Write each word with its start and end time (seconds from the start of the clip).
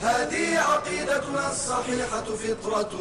هذه 0.00 0.58
عقيدتنا 0.58 1.50
الصحيحة 1.50 2.24
فطرة 2.24 2.92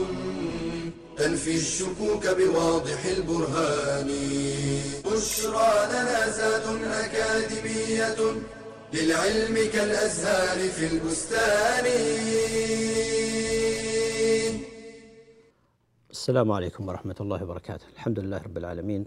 تنفي 1.18 1.56
الشكوك 1.56 2.28
بواضح 2.28 3.06
البرهان. 3.06 4.08
بشرى 5.06 5.74
لنا 5.92 6.30
زاد 6.30 6.66
أكاديمية 6.84 8.16
للعلم 8.94 9.72
كالأزهار 9.74 10.70
في 10.70 10.88
البستان. 10.88 11.86
السلام 16.12 16.52
عليكم 16.52 16.88
ورحمة 16.88 17.16
الله 17.22 17.44
وبركاته. 17.44 17.86
الحمد 17.94 18.20
لله 18.20 18.38
رب 18.38 18.58
العالمين. 18.58 19.06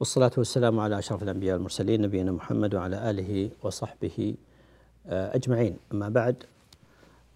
والصلاة 0.00 0.32
والسلام 0.38 0.80
على 0.80 0.98
أشرف 0.98 1.22
الأنبياء 1.22 1.56
المرسلين 1.56 2.02
نبينا 2.02 2.32
محمد 2.32 2.74
وعلى 2.74 3.10
آله 3.10 3.50
وصحبه 3.62 4.34
آه، 5.06 5.36
أجمعين. 5.36 5.76
أما 5.92 6.08
بعد 6.08 6.44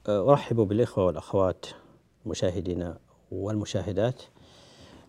أرحب 0.09 0.57
بالإخوة 0.57 1.07
والأخوات 1.07 1.67
المشاهدين 2.27 2.95
والمشاهدات 3.31 4.23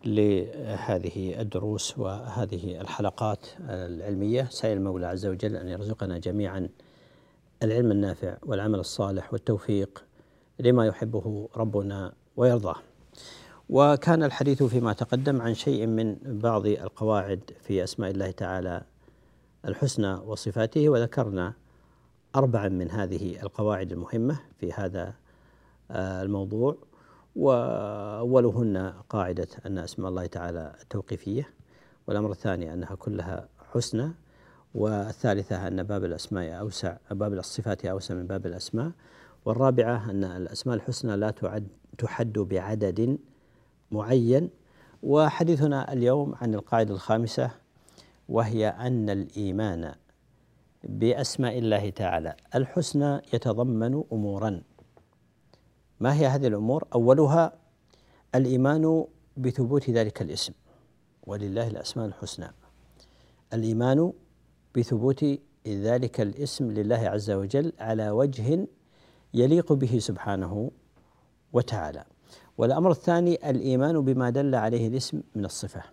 لهذه 0.05 1.41
الدروس 1.41 1.97
وهذه 1.99 2.81
الحلقات 2.81 3.47
العلمية. 3.59 4.47
سائل 4.49 4.77
المولى 4.77 5.07
عز 5.07 5.25
وجل 5.25 5.55
أن 5.55 5.67
يرزقنا 5.67 6.17
جميعا 6.17 6.69
العلم 7.63 7.91
النافع 7.91 8.37
والعمل 8.45 8.79
الصالح 8.79 9.33
والتوفيق 9.33 10.03
لما 10.59 10.85
يحبه 10.85 11.49
ربنا 11.55 12.13
ويرضاه. 12.37 12.75
وكان 13.69 14.23
الحديث 14.23 14.63
فيما 14.63 14.93
تقدم 14.93 15.41
عن 15.41 15.53
شيء 15.53 15.87
من 15.87 16.15
بعض 16.23 16.65
القواعد 16.65 17.51
في 17.61 17.83
أسماء 17.83 18.11
الله 18.11 18.31
تعالى 18.31 18.83
الحسنى 19.65 20.13
وصفاته 20.13 20.89
وذكرنا 20.89 21.53
اربعا 22.35 22.67
من 22.67 22.91
هذه 22.91 23.41
القواعد 23.43 23.91
المهمة 23.91 24.39
في 24.59 24.73
هذا 24.73 25.13
آه، 25.91 26.21
الموضوع 26.21 26.77
وأولهن 27.35 28.93
قاعدة 29.09 29.47
أن 29.65 29.77
اسماء 29.77 30.09
الله 30.09 30.25
تعالى 30.25 30.75
توقيفية 30.89 31.49
والأمر 32.07 32.31
الثاني 32.31 32.73
أنها 32.73 32.95
كلها 32.95 33.47
حسنى 33.73 34.11
والثالثة 34.75 35.67
أن 35.67 35.83
باب 35.83 36.05
الأسماء 36.05 36.59
أوسع 36.59 36.97
باب 37.11 37.33
الصفات 37.33 37.85
أوسع 37.85 38.15
من 38.15 38.27
باب 38.27 38.45
الأسماء 38.45 38.91
والرابعة 39.45 40.09
أن 40.11 40.23
الأسماء 40.23 40.75
الحسنى 40.75 41.15
لا 41.15 41.31
تعد 41.31 41.67
تحد 41.97 42.33
بعدد 42.33 43.17
معين. 43.91 44.49
وحديثنا 45.03 45.93
اليوم 45.93 46.35
عن 46.41 46.53
القاعدة 46.53 46.93
الخامسة 46.93 47.51
وهي 48.29 48.67
أن 48.67 49.09
الإيمان 49.09 49.93
بأسماء 50.83 51.57
الله 51.57 51.89
تعالى. 51.89 52.35
الحسنى 52.55 53.21
يتضمن 53.33 54.03
أمورا. 54.13 54.61
ما 55.99 56.13
هي 56.13 56.27
هذه 56.27 56.47
الأمور؟ 56.47 56.87
أولها 56.93 57.53
الإيمان 58.35 59.05
بثبوت 59.37 59.89
ذلك 59.89 60.21
الاسم. 60.21 60.53
ولله 61.27 61.67
الأسماء 61.67 62.05
الحسنى. 62.05 62.47
الإيمان 63.53 64.13
بثبوت 64.75 65.25
ذلك 65.67 66.21
الاسم 66.21 66.71
لله 66.71 67.09
عز 67.09 67.31
وجل 67.31 67.73
على 67.79 68.09
وجه 68.09 68.67
يليق 69.33 69.73
به 69.73 69.99
سبحانه 69.99 70.71
وتعالى. 71.53 72.05
والأمر 72.57 72.91
الثاني 72.91 73.49
الإيمان 73.49 74.01
بما 74.01 74.29
دل 74.29 74.55
عليه 74.55 74.87
الاسم 74.87 75.21
من 75.35 75.45
الصفة. 75.45 75.83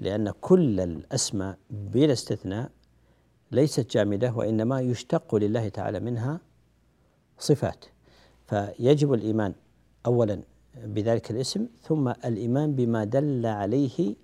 لأن 0.00 0.30
كل 0.40 0.80
الأسماء 0.80 1.58
بلا 1.70 2.12
استثناء 2.12 2.70
ليست 3.52 3.90
جامدة 3.90 4.32
وإنما 4.32 4.80
يشتق 4.80 5.34
لله 5.34 5.68
تعالى 5.68 6.00
منها 6.00 6.40
صفات. 7.38 7.84
فيجب 8.46 9.12
الإيمان 9.14 9.54
أولا 10.06 10.40
بذلك 10.84 11.30
الاسم 11.30 11.66
ثم 11.82 12.08
الإيمان 12.08 12.74
بما 12.74 13.04
دل 13.04 13.46
عليه 13.46 14.16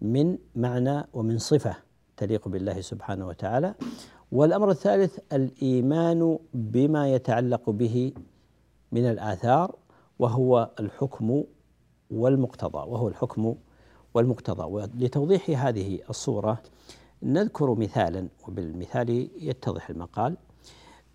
من 0.00 0.38
معنى 0.56 1.04
ومن 1.12 1.38
صفة 1.38 1.76
تليق 2.16 2.48
بالله 2.48 2.80
سبحانه 2.80 3.26
وتعالى. 3.26 3.74
والأمر 4.32 4.70
الثالث 4.70 5.18
الإيمان 5.32 6.38
بما 6.54 7.14
يتعلق 7.14 7.70
به 7.70 8.12
من 8.92 9.04
الآثار 9.10 9.76
وهو 10.18 10.70
الحكم 10.80 11.44
والمقتضى 12.10 12.78
وهو 12.78 13.08
الحكم 13.08 13.54
والمقتضى. 14.14 14.62
ولتوضيح 14.62 15.66
هذه 15.66 15.98
الصورة 16.10 16.62
نذكر 17.22 17.74
مثالا 17.74 18.28
وبالمثال 18.48 19.30
يتضح 19.36 19.90
المقال 19.90 20.36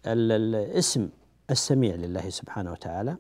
الاسم 0.05 1.09
السميع 1.49 1.95
لله 1.95 2.29
سبحانه 2.29 2.71
وتعالى. 2.71 3.17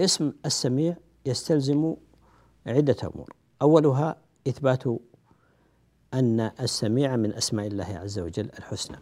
اسم 0.00 0.32
السميع 0.46 0.96
يستلزم 1.26 1.94
عدة 2.66 2.96
أمور. 3.14 3.32
أولها 3.62 4.16
إثبات 4.48 4.84
أن 6.14 6.40
السميع 6.40 7.16
من 7.16 7.34
أسماء 7.34 7.66
الله 7.66 7.84
عز 7.84 8.18
وجل 8.18 8.50
الحسنى. 8.58 8.98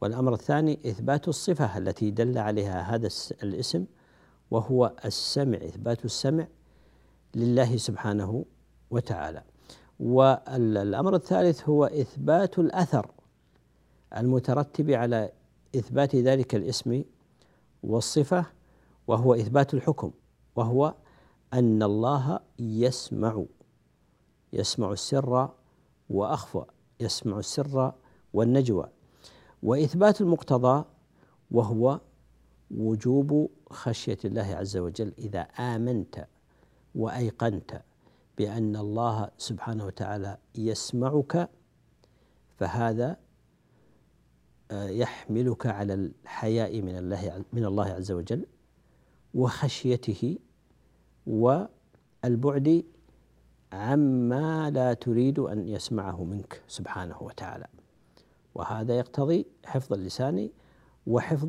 والأمر 0.00 0.34
الثاني 0.34 0.80
إثبات 0.86 1.28
الصفة 1.28 1.78
التي 1.78 2.10
دل 2.10 2.38
عليها 2.38 2.80
هذا 2.80 3.08
الاسم 3.42 3.84
وهو 4.50 4.92
السمع 5.04 5.58
إثبات 5.58 6.04
السمع 6.04 6.46
لله 7.34 7.76
سبحانه 7.76 8.44
وتعالى. 8.90 9.42
والأمر 10.02 11.14
الثالث 11.14 11.68
هو 11.68 11.84
إثبات 11.84 12.58
الأثر 12.58 13.10
المترتب 14.16 14.90
على 14.90 15.32
إثبات 15.76 16.16
ذلك 16.16 16.54
الاسم 16.54 17.04
والصفة 17.82 18.46
وهو 19.06 19.34
إثبات 19.34 19.74
الحكم 19.74 20.10
وهو 20.56 20.94
أن 21.52 21.82
الله 21.82 22.40
يسمع 22.58 23.44
يسمع 24.52 24.92
السر 24.92 25.48
وأخفى 26.10 26.64
يسمع 27.00 27.38
السر 27.38 27.92
والنجوى. 28.32 28.88
وإثبات 29.62 30.20
المقتضى 30.20 30.84
وهو 31.50 32.00
وجوب 32.70 33.50
خشية 33.70 34.18
الله 34.24 34.56
عز 34.56 34.76
وجل 34.76 35.12
إذا 35.18 35.40
آمنت 35.40 36.26
وأيقنت. 36.94 37.82
بأن 38.38 38.76
الله 38.76 39.30
سبحانه 39.38 39.86
وتعالى 39.86 40.38
يسمعك 40.54 41.48
فهذا 42.56 43.16
آه، 44.70 44.88
يحملك 44.88 45.66
على 45.66 45.94
الحياء 45.94 46.82
من 46.82 46.96
الله 46.98 47.44
من 47.52 47.64
الله 47.64 47.84
عز 47.88 48.12
وجل 48.12 48.46
وخشيته 49.34 50.38
والبعد 51.26 52.84
عما 53.72 54.70
لا 54.70 54.94
تريد 54.94 55.38
أن 55.38 55.68
يسمعه 55.68 56.24
منك 56.24 56.62
سبحانه 56.68 57.22
وتعالى. 57.22 57.66
وهذا 58.54 58.98
يقتضي 58.98 59.46
حفظ 59.64 59.92
اللسان 59.92 60.50
وحفظ 61.06 61.48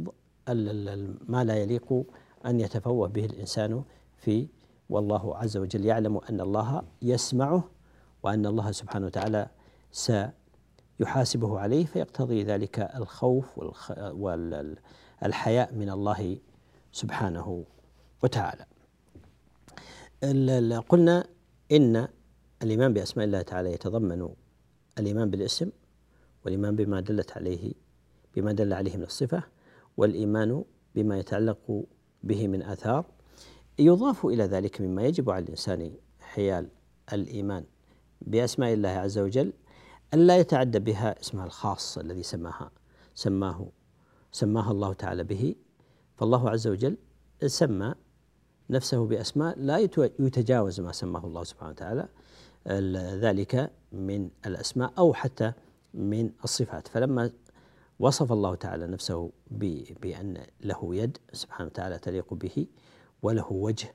ما 1.28 1.44
لا 1.44 1.56
يليق 1.56 2.04
أن 2.46 2.60
يتفوه 2.60 3.08
به 3.08 3.26
الإنسان 3.26 3.84
في 4.18 4.48
والله 4.94 5.38
عز 5.38 5.58
وجل 5.58 5.86
يعلم 5.86 6.18
أن 6.30 6.42
الله 6.42 6.82
يسمعه 7.02 7.64
وأن 8.24 8.46
الله 8.46 8.72
سبحانه 8.72 9.06
وتعالى 9.06 9.48
سيحاسبه 9.92 11.60
عليه 11.60 11.86
فيقتضي 11.86 12.44
ذلك 12.44 12.80
الخوف 12.80 13.46
والحياء 13.98 15.74
من 15.74 15.90
الله 15.90 16.38
سبحانه 16.92 17.66
وتعالى. 18.24 18.66
قلنا 20.90 21.28
إن 21.72 22.08
الإيمان 22.64 22.94
بأسماء 22.94 23.26
الله 23.26 23.42
تعالى 23.42 23.74
يتضمن 23.74 24.30
الإيمان 25.00 25.30
بالاسم 25.30 25.70
والإيمان 26.46 26.76
بما 26.76 27.00
دلت 27.00 27.32
عليه 27.32 27.74
بما 28.36 28.52
دل 28.52 28.74
عليه 28.74 28.98
من 28.98 29.04
الصفة 29.04 29.44
والإيمان 29.98 30.64
بما 30.96 31.20
يتعلق 31.20 31.84
به 32.24 32.48
من 32.48 32.62
آثار 32.62 33.06
يضاف 33.80 34.26
إلى 34.26 34.44
ذلك 34.44 34.82
مما 34.82 35.04
يجب 35.04 35.30
على 35.30 35.44
الإنسان 35.44 35.92
حيال 36.20 36.70
الإيمان 37.14 37.66
بأسماء 38.22 38.74
الله 38.74 38.90
عز 38.90 39.18
وجل 39.18 39.54
ألا 40.14 40.38
يتعدى 40.38 40.80
بها 40.80 41.20
اسمها 41.22 41.46
الخاص 41.46 41.98
الذي 41.98 42.24
سماها 42.24 42.72
سماه 43.16 43.68
سماها 44.32 44.72
الله 44.72 44.94
تعالى 44.94 45.24
به. 45.24 45.56
فالله 46.16 46.50
عز 46.50 46.68
وجل 46.68 46.98
سمى 47.46 47.96
نفسه 48.70 49.06
بأسماء 49.06 49.60
لا 49.60 49.78
يتجاوز 50.20 50.80
ما 50.80 50.92
سماه 50.92 51.26
الله 51.26 51.44
سبحانه 51.44 51.72
وتعالى 51.72 52.08
ذلك 53.20 53.72
من 53.92 54.30
الأسماء 54.46 54.94
أو 54.98 55.14
حتى 55.14 55.54
من 55.94 56.32
الصفات. 56.44 56.88
فلما 56.88 57.32
وصف 58.00 58.32
الله 58.32 58.56
تعالى 58.56 58.88
نفسه 58.88 59.32
بأن 60.02 60.46
له 60.62 60.96
يد 60.96 61.18
سبحانه 61.34 61.68
وتعالى 61.68 61.98
تليق 62.00 62.34
به 62.34 62.68
وله 63.24 63.54
وجه 63.54 63.94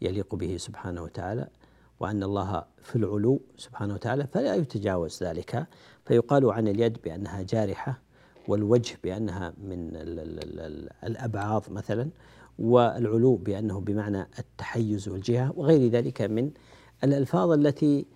يليق 0.00 0.34
به 0.34 0.56
سبحانه 0.56 1.02
وتعالى 1.02 1.48
وأن 2.00 2.22
الله 2.22 2.64
في 2.82 2.96
العلو 2.96 3.40
سبحانه 3.56 3.94
وتعالى 3.94 4.26
فلا 4.26 4.54
يتجاوز 4.54 5.22
ذلك. 5.22 5.66
فيقال 6.04 6.50
عن 6.50 6.68
اليد 6.68 6.98
بأنها 7.04 7.42
جارحة 7.42 8.02
والوجه 8.48 8.98
بأنها 9.04 9.54
من 9.62 9.90
الأبعاض 11.04 11.64
مثلا 11.70 12.10
والعلو 12.58 13.36
بأنه 13.36 13.80
بمعنى 13.80 14.28
التحيز 14.38 15.08
والجهة 15.08 15.52
وغير 15.56 15.90
ذلك 15.90 16.22
من 16.22 16.50
الألفاظ 17.04 17.50
التي 17.50 18.06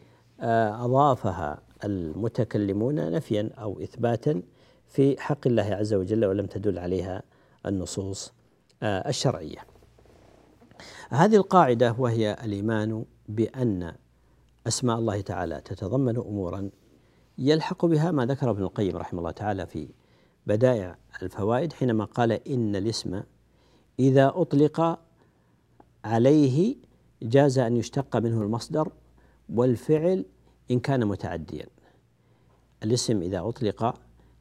آه، 0.40 0.84
أضافها 0.84 1.62
المتكلمون 1.84 3.10
نفيا 3.10 3.50
أو 3.58 3.80
إثباتا 3.82 4.42
في 4.86 5.20
حق 5.20 5.46
الله 5.46 5.62
عز 5.62 5.94
وجل 5.94 6.24
ولم 6.24 6.46
تدل 6.46 6.78
عليها 6.78 7.22
النصوص 7.66 8.32
آه، 8.82 9.08
الشرعية. 9.08 9.71
هذه 11.12 11.36
القاعدة 11.36 11.96
وهي 11.98 12.36
الإيمان 12.44 13.04
بأن 13.28 13.92
أسماء 14.66 14.98
الله 14.98 15.20
تعالى 15.20 15.60
تتضمن 15.60 16.16
أمورا 16.16 16.70
يلحق 17.38 17.86
بها 17.86 18.10
ما 18.10 18.26
ذكر 18.26 18.50
ابن 18.50 18.62
القيم 18.62 18.96
رحمه 18.96 19.18
الله 19.18 19.30
تعالى 19.30 19.66
في 19.66 19.88
بدائع 20.46 20.96
الفوائد 21.22 21.72
حينما 21.72 22.04
قال 22.04 22.32
إن 22.32 22.76
الاسم 22.76 23.22
إذا 23.98 24.32
أطلق 24.34 25.00
عليه 26.04 26.76
جاز 27.22 27.58
أن 27.58 27.76
يشتق 27.76 28.16
منه 28.16 28.42
المصدر 28.42 28.92
والفعل 29.48 30.24
إن 30.70 30.80
كان 30.80 31.06
متعديا. 31.06 31.66
الاسم 32.82 33.22
إذا 33.22 33.48
أطلق 33.48 33.94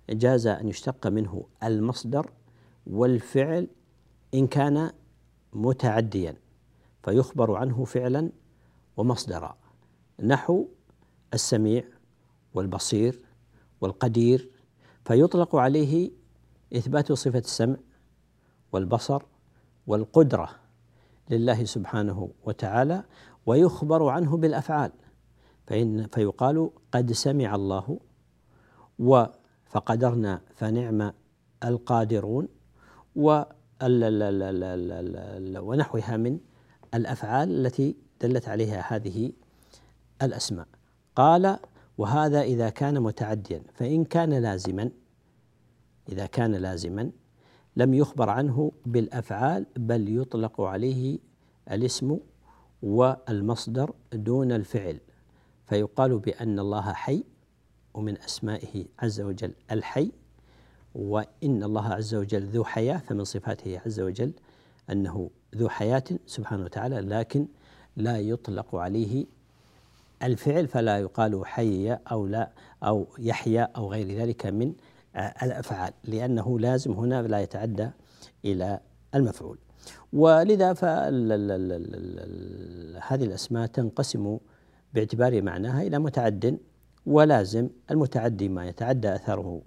جاز 0.10 0.48
أن 0.48 0.68
يشتق 0.68 1.08
منه 1.08 1.46
المصدر 1.64 2.32
والفعل 2.88 3.68
إن 4.34 4.48
كان 4.48 4.92
متعديا. 5.54 6.36
فيخبر 7.04 7.56
عنه 7.56 7.86
فعلا 7.86 8.32
ومصدرا. 8.98 9.58
نحو 10.24 10.68
السميع 11.34 11.84
والبصير 12.54 13.26
والقدير 13.82 14.50
فيطلق 15.06 15.56
عليه 15.56 16.12
إثبات 16.76 17.12
صفة 17.12 17.40
السمع 17.40 17.78
والبصر 18.72 19.24
والقدرة 19.88 20.50
لله 21.30 21.64
سبحانه 21.64 22.30
وتعالى 22.44 23.04
ويخبر 23.46 24.10
عنه 24.10 24.38
بالأفعال. 24.38 24.92
فإن 25.68 26.08
فيقال 26.08 26.70
قد 26.92 27.12
سمع 27.12 27.56
الله 27.56 28.00
فقدرنا 29.66 30.42
فنعم 30.56 31.14
القادرون 31.64 32.48
ونحوها 35.56 36.18
من 36.18 36.40
الأفعال 36.94 37.66
التي 37.66 37.96
دلت 38.22 38.50
عليها 38.50 38.96
هذه 38.96 39.32
الأسماء. 40.22 40.68
قال 41.16 41.58
وهذا 41.98 42.42
إذا 42.42 42.70
كان 42.70 43.00
متعديا 43.00 43.64
فإن 43.74 44.06
كان 44.06 44.34
لازما 44.34 44.90
إذا 46.10 46.26
كان 46.26 46.56
لازما 46.56 47.12
لم 47.76 47.94
يخبر 47.94 48.30
عنه 48.30 48.72
بالأفعال 48.86 49.66
بل 49.78 50.18
يطلق 50.18 50.62
عليه 50.62 51.20
الاسم 51.72 52.18
والمصدر 52.82 53.94
دون 54.14 54.52
الفعل. 54.52 55.00
فيقال 55.66 56.20
بأن 56.20 56.60
الله 56.60 56.94
حي 56.94 57.24
ومن 57.94 58.18
أسمائه 58.18 58.86
عز 59.00 59.22
وجل 59.22 59.54
الحي 59.72 60.12
وإن 60.96 61.64
الله 61.64 61.88
عز 61.88 62.16
وجل 62.16 62.46
ذو 62.46 62.64
حياة 62.64 62.98
فمن 62.98 63.24
صفاته 63.24 63.80
عز 63.86 64.00
وجل 64.00 64.34
أنه 64.90 65.30
ذو 65.56 65.70
حياة 65.70 66.04
سبحانه 66.26 66.64
وتعالى 66.64 67.00
لكن 67.00 67.48
لا 67.96 68.20
يطلق 68.20 68.76
عليه 68.76 69.26
الفعل 70.24 70.68
فلا 70.68 71.00
يقال 71.00 71.46
حي 71.46 71.94
أو 71.94 72.28
لا 72.28 72.50
أو 72.84 73.08
يحيى 73.20 73.64
أو 73.64 73.92
غير 73.92 74.18
ذلك 74.22 74.46
من 74.46 74.74
الأفعال 75.16 75.94
لأنه 76.04 76.60
لازم 76.60 76.92
هنا 76.92 77.22
لا 77.22 77.40
يتعدى 77.40 77.90
إلى 78.46 78.80
المفعول. 79.16 79.58
ولذا 80.14 80.72
هذه 83.08 83.24
الأسماء 83.24 83.68
تنقسم 83.68 84.38
باعتبار 84.94 85.42
معناها 85.42 85.82
إلى 85.82 86.00
متعد 86.00 86.58
ولازم 87.06 87.70
المتعدي 87.92 88.50
ما 88.50 88.68
يتعدى 88.68 89.16
أثره 89.16 89.62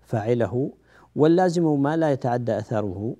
فاعله 0.00 0.72
واللازم 1.16 1.82
ما 1.82 1.96
لا 1.96 2.12
يتعدى 2.12 2.58
أثره 2.58 3.16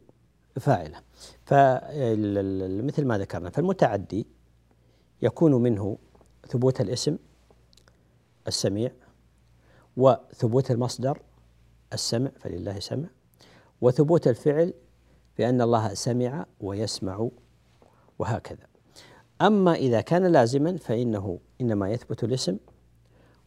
فاعلة. 0.60 1.00
فمثل 1.44 3.04
ما 3.04 3.18
ذكرنا 3.18 3.50
فالمتعدي 3.50 4.26
يكون 5.22 5.54
منه 5.54 5.98
ثبوت 6.48 6.80
الاسم 6.80 7.18
السميع 8.46 8.92
وثبوت 9.96 10.70
المصدر 10.70 11.22
السمع 11.92 12.30
فلله 12.40 12.80
سمع 12.80 13.08
وثبوت 13.80 14.28
الفعل 14.28 14.74
بأن 15.38 15.60
الله 15.62 15.94
سمع 15.94 16.46
ويسمع 16.60 17.28
وهكذا. 18.18 18.66
أما 19.42 19.74
إذا 19.74 20.00
كان 20.00 20.26
لازما 20.26 20.76
فإنه 20.76 21.38
إنما 21.60 21.90
يثبت 21.90 22.24
الاسم 22.24 22.58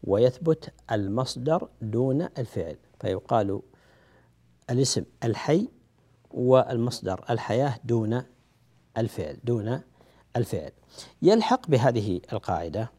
ويثبت 0.03 0.73
المصدر 0.91 1.69
دون 1.81 2.21
الفعل 2.21 2.77
فيقال 2.99 3.61
الاسم 4.69 5.03
الحي 5.23 5.67
والمصدر 6.35 7.25
الحياة 7.29 7.79
دون 7.83 8.23
الفعل 8.97 9.37
دون 9.43 9.81
الفعل. 10.35 10.71
يلحق 11.21 11.67
بهذه 11.67 12.21
القاعدة 12.33 12.91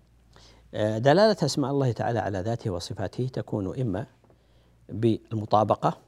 آه، 0.74 0.98
دلالة 0.98 1.36
أسماء 1.42 1.70
الله 1.70 1.92
تعالى 1.92 2.18
على 2.18 2.40
ذاته 2.40 2.70
وصفاته 2.70 3.26
تكون 3.26 3.80
إما 3.80 4.06
بالمطابقة 4.88 5.98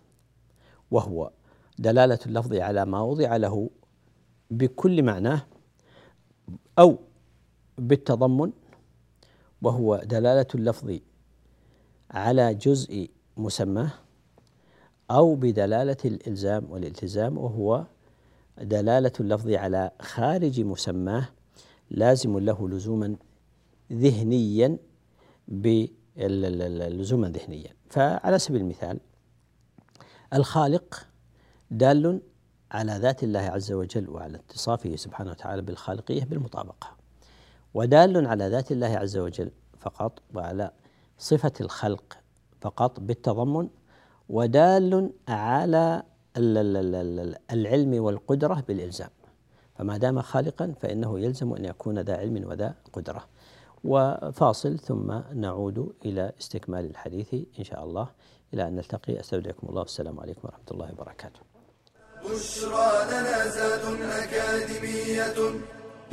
وهو 0.90 1.30
دلالة 1.78 2.18
اللفظ 2.26 2.54
على 2.54 2.84
ما 2.84 3.00
وضع 3.00 3.36
له 3.36 3.70
بكل 4.50 5.02
معناه 5.02 5.46
أو 6.78 6.98
بالتضمن 7.78 8.52
وهو 9.62 9.96
دلالة 10.04 10.46
اللفظ 10.54 10.98
على 12.10 12.54
جزء 12.54 13.10
مسماه 13.36 13.90
أو 15.10 15.34
بدلالة 15.34 15.96
الإلزام 16.04 16.70
والالتزام 16.70 17.38
وهو 17.38 17.84
دلالة 18.60 19.12
اللفظ 19.20 19.50
على 19.50 19.90
خارج 20.00 20.60
مسماه 20.60 21.28
لازم 21.90 22.38
له 22.38 22.68
لزوما 22.68 23.16
ذهنيا 23.92 24.78
لزوما 26.18 27.28
ذهنيا. 27.28 27.70
فعلى 27.90 28.38
سبيل 28.38 28.60
المثال 28.60 29.00
الخالق 30.34 31.06
دال 31.70 32.20
على 32.72 32.92
ذات 32.92 33.22
الله 33.22 33.40
عز 33.40 33.72
وجل 33.72 34.10
وعلى 34.10 34.36
اتصافه 34.36 34.96
سبحانه 34.96 35.30
وتعالى 35.30 35.62
بالخالقية 35.62 36.24
بالمطابقة. 36.24 36.96
ودال 37.74 38.26
على 38.26 38.48
ذات 38.48 38.72
الله 38.72 38.86
عز 38.86 39.16
وجل 39.16 39.50
فقط 39.80 40.22
وعلى 40.34 40.70
صفة 41.18 41.52
الخلق 41.60 42.18
فقط 42.60 43.00
بالتضمن 43.00 43.68
ودال 44.28 45.10
على 45.28 46.02
العلم 47.52 48.04
والقدرة 48.04 48.64
بالإلزام. 48.68 49.10
فما 49.74 49.96
دام 49.96 50.22
خالقا 50.22 50.74
فإنه 50.80 51.20
يلزم 51.20 51.52
أن 51.52 51.64
يكون 51.64 51.98
ذا 51.98 52.16
علم 52.16 52.48
وذا 52.48 52.74
قدرة. 52.92 53.24
وفاصل 53.84 54.78
ثم 54.78 55.20
نعود 55.34 55.92
إلى 56.04 56.32
استكمال 56.40 56.84
الحديث 56.90 57.34
إن 57.58 57.64
شاء 57.64 57.84
الله. 57.84 58.08
إلى 58.54 58.68
أن 58.68 58.76
نلتقي. 58.76 59.20
أستودعكم 59.20 59.68
الله. 59.68 59.80
والسلام 59.80 60.20
عليكم 60.20 60.40
ورحمة 60.44 60.70
الله 60.70 60.92
وبركاته. 60.92 61.40
بشرى 62.24 62.90
لنا 63.10 63.48
زاد 63.48 63.84
أكاديمية 64.22 65.38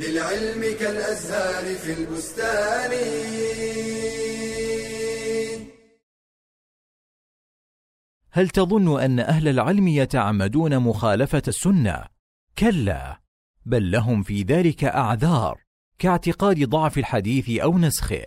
للعلم 0.00 0.62
كالأزهار 0.80 1.74
في 1.74 1.92
البستان. 1.92 2.92
هل 8.36 8.48
تظن 8.48 9.00
أن 9.00 9.20
أهل 9.20 9.48
العلم 9.48 9.88
يتعمدون 9.88 10.78
مخالفة 10.78 11.42
السنة؟ 11.48 12.04
كلا، 12.58 13.20
بل 13.66 13.90
لهم 13.90 14.22
في 14.22 14.42
ذلك 14.42 14.84
أعذار 14.84 15.60
كاعتقاد 15.98 16.68
ضعف 16.68 16.98
الحديث 16.98 17.60
أو 17.60 17.78
نسخه. 17.78 18.22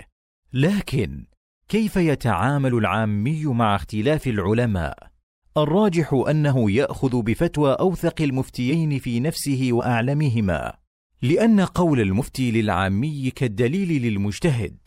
لكن 0.54 1.26
كيف 1.68 1.96
يتعامل 1.96 2.74
العامي 2.74 3.46
مع 3.46 3.76
اختلاف 3.76 4.28
العلماء؟ 4.28 5.10
الراجح 5.58 6.24
أنه 6.30 6.72
يأخذ 6.72 7.22
بفتوى 7.22 7.74
أوثق 7.74 8.22
المفتيين 8.22 9.00
في 9.00 9.20
نفسه 9.20 9.70
وأعلمهما 9.72 10.74
لأن 11.22 11.62
قول 11.62 12.02
المفتي 12.02 12.52
للعامي 12.52 13.32
كالدليل 13.36 14.02
للمجتهد 14.02 14.78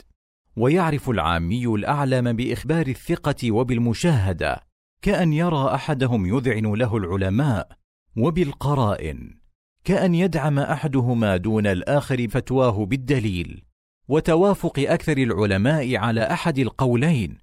ويعرف 0.57 1.11
العامي 1.11 1.67
الأعلم 1.67 2.33
بإخبار 2.33 2.87
الثقة 2.87 3.53
وبالمشاهدة 3.53 4.72
كأن 5.03 5.33
يرى 5.33 5.75
أحدهم 5.75 6.27
يذعن 6.27 6.75
له 6.75 6.97
العلماء 6.97 7.69
وبالقرائن 8.17 9.39
كأن 9.85 10.15
يدعم 10.15 10.59
أحدهما 10.59 11.37
دون 11.37 11.67
الآخر 11.67 12.29
فتواه 12.29 12.87
بالدليل 12.87 13.65
وتوافق 14.09 14.79
أكثر 14.79 15.19
العلماء 15.19 15.97
على 15.97 16.21
أحد 16.21 16.59
القولين 16.59 17.39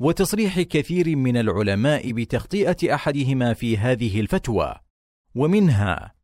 وتصريح 0.00 0.60
كثير 0.60 1.16
من 1.16 1.36
العلماء 1.36 2.12
بتخطئه 2.12 2.94
أحدهما 2.94 3.54
في 3.54 3.78
هذه 3.78 4.20
الفتوى 4.20 4.74
ومنها 5.34 6.14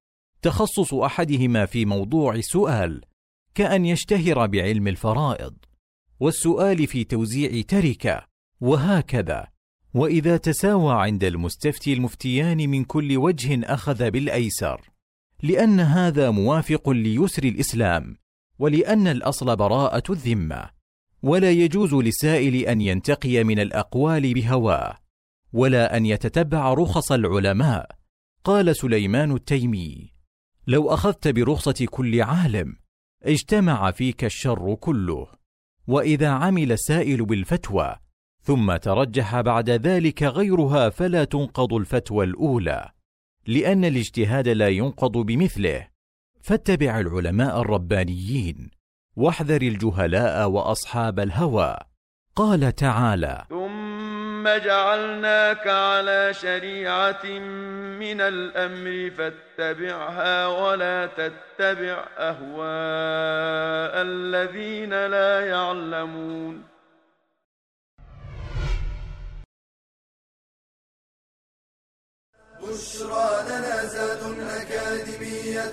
تخصص 0.42 0.94
أحدهما 0.94 1.66
في 1.66 1.84
موضوع 1.84 2.34
السؤال 2.34 3.00
كأن 3.54 3.86
يشتهر 3.86 4.46
بعلم 4.46 4.88
الفرائض 4.88 5.54
والسؤال 6.20 6.86
في 6.86 7.04
توزيع 7.04 7.62
تركة 7.62 8.26
وهكذا. 8.60 9.55
وإذا 9.96 10.36
تساوى 10.36 10.94
عند 10.94 11.24
المستفتي 11.24 11.92
المفتيان 11.92 12.70
من 12.70 12.84
كل 12.84 13.16
وجه 13.16 13.74
أخذ 13.74 14.10
بالأيسر. 14.10 14.90
لأن 15.42 15.80
هذا 15.80 16.30
موافق 16.30 16.90
ليسر 16.90 17.44
الإسلام 17.44 18.16
ولأن 18.58 19.06
الأصل 19.08 19.56
براءة 19.56 20.12
الذمة. 20.12 20.70
ولا 21.22 21.50
يجوز 21.50 21.94
للسائل 21.94 22.54
أن 22.54 22.80
ينتقي 22.80 23.44
من 23.44 23.58
الأقوال 23.58 24.34
بهواه 24.34 24.98
ولا 25.52 25.96
أن 25.96 26.06
يتتبع 26.06 26.74
رخص 26.74 27.12
العلماء. 27.12 27.90
قال 28.44 28.76
سليمان 28.76 29.32
التيمي 29.32 30.12
لو 30.66 30.90
أخذت 30.90 31.28
برخصة 31.28 31.86
كل 31.90 32.22
عالم 32.22 32.76
اجتمع 33.22 33.90
فيك 33.90 34.24
الشر 34.24 34.74
كله. 34.74 35.26
وإذا 35.86 36.28
عمل 36.28 36.72
السائل 36.72 37.24
بالفتوى 37.24 38.05
ثم 38.46 38.76
ترجح 38.76 39.40
بعد 39.40 39.70
ذلك 39.70 40.22
غيرها 40.22 40.88
فلا 40.88 41.24
تنقض 41.24 41.74
الفتوى 41.74 42.24
الأولى 42.24 42.90
لأن 43.46 43.84
الاجتهاد 43.84 44.48
لا 44.48 44.68
ينقض 44.68 45.12
بمثله. 45.12 45.88
فاتبع 46.42 47.00
العلماء 47.00 47.60
الربانيين 47.60 48.70
واحذر 49.16 49.62
الجهلاء 49.62 50.48
وأصحاب 50.48 51.20
الهوى. 51.20 51.76
قال 52.36 52.74
تعالى 52.74 53.44
ثم 53.48 54.44
جعلناك 54.48 55.66
على 55.66 56.34
شريعة 56.34 57.26
من 57.98 58.20
الأمر 58.20 59.10
فاتبعها 59.10 60.46
ولا 60.46 61.06
تتبع 61.06 62.04
أهواء 62.18 64.02
الذين 64.02 64.90
لا 64.90 65.46
يعلمون. 65.46 66.75
بشرى 72.68 73.42
لنا 73.48 73.86
زاد 73.86 74.22
أكاديمية 74.40 75.72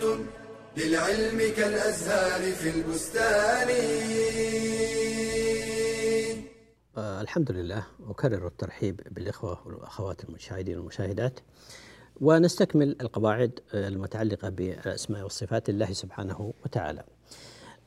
للعلم 0.78 1.54
كالأزهار 1.58 2.52
في 2.52 2.70
البستان. 2.70 3.70
آه 6.98 7.22
الحمد 7.22 7.52
لله. 7.52 7.84
أكرر 8.10 8.48
الترحيب 8.48 9.02
بالإخوة 9.12 9.68
والأخوات 9.68 10.24
المشاهدين 10.24 10.78
والمشاهدات 10.78 11.40
ونستكمل 12.22 12.96
القواعد 13.02 13.60
المتعلقة 13.74 14.50
بالأسماء 14.50 15.24
والصفات 15.24 15.70
الله 15.70 15.94
سبحانه 15.94 16.54
وتعالى. 16.66 17.04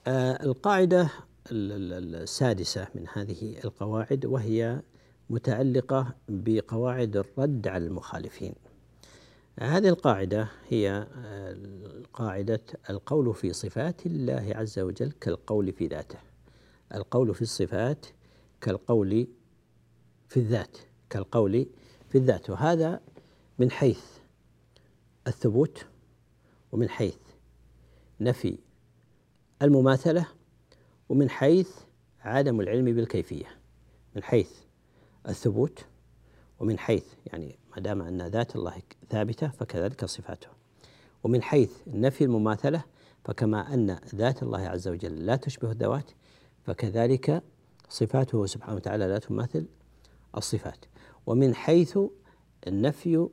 آه 0.07 0.43
القاعدة 0.43 1.11
السادسة 1.51 2.87
من 2.95 3.07
هذه 3.13 3.59
القواعد 3.65 4.25
وهي 4.25 4.81
متعلقة 5.31 6.15
بقواعد 6.29 7.17
الرد 7.17 7.69
على 7.69 7.87
المخالفين. 7.87 8.55
هذه 9.61 9.89
القاعدة 9.89 10.49
هي 10.69 11.07
آه، 11.17 11.57
قاعدة 12.13 12.61
القول 12.91 13.35
في 13.35 13.53
صفات 13.53 14.07
الله 14.07 14.53
عز 14.55 14.79
وجل 14.79 15.13
كالقول 15.13 15.73
في 15.73 15.87
ذاته. 15.87 16.19
القول 16.95 17.35
في 17.35 17.43
الصفات 17.43 18.07
كالقول 18.61 19.27
في 20.29 20.37
الذات 20.37 20.77
كالقول 21.11 21.67
في 22.09 22.19
الذات. 22.19 22.51
وهذا 22.51 23.01
من 23.59 23.71
حيث 23.71 24.05
الثبوت 25.27 25.87
ومن 26.73 26.89
حيث 26.89 27.19
نفي 28.21 28.59
المماثلة 29.63 30.27
ومن 31.09 31.31
حيث 31.31 31.71
عدم 32.21 32.61
العلم 32.61 32.85
بالكيفية. 32.85 33.59
من 34.17 34.23
حيث 34.23 34.51
الثبوت 35.29 35.85
ومن 36.61 36.79
حيث 36.79 37.05
يعني 37.27 37.59
ما 37.77 37.83
دام 37.83 38.03
أن 38.03 38.23
ذات 38.23 38.57
الله 38.57 38.83
ثابتة 39.11 39.49
فكذلك 39.49 40.05
صفاته. 40.05 40.49
ومن 41.25 41.43
حيث 41.43 41.73
نفي 41.87 42.25
المماثلة 42.25 42.85
فكما 43.25 43.75
أن 43.75 43.99
ذات 44.15 44.43
الله 44.43 44.61
عز 44.61 44.89
وجل 44.89 45.27
لا 45.27 45.37
تشبه 45.37 45.71
الذوات 45.71 46.11
فكذلك 46.65 47.43
صفاته 47.89 48.47
سبحانه 48.47 48.77
وتعالى 48.77 49.07
لا 49.07 49.19
تماثل 49.19 49.67
الصفات. 50.37 50.85
ومن 51.27 51.55
حيث 51.55 51.99
نفي 52.69 53.29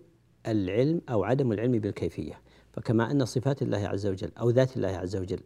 العلم 0.48 1.02
أو 1.10 1.24
عدم 1.24 1.52
العلم 1.52 1.72
بالكيفية 1.72 2.42
فكما 2.74 3.12
أن 3.12 3.26
صفات 3.26 3.62
الله 3.62 3.88
عز 3.88 4.08
وجل 4.08 4.32
أو 4.40 4.50
ذات 4.50 4.78
الله 4.78 4.90
عز 4.90 5.16
وجل 5.16 5.40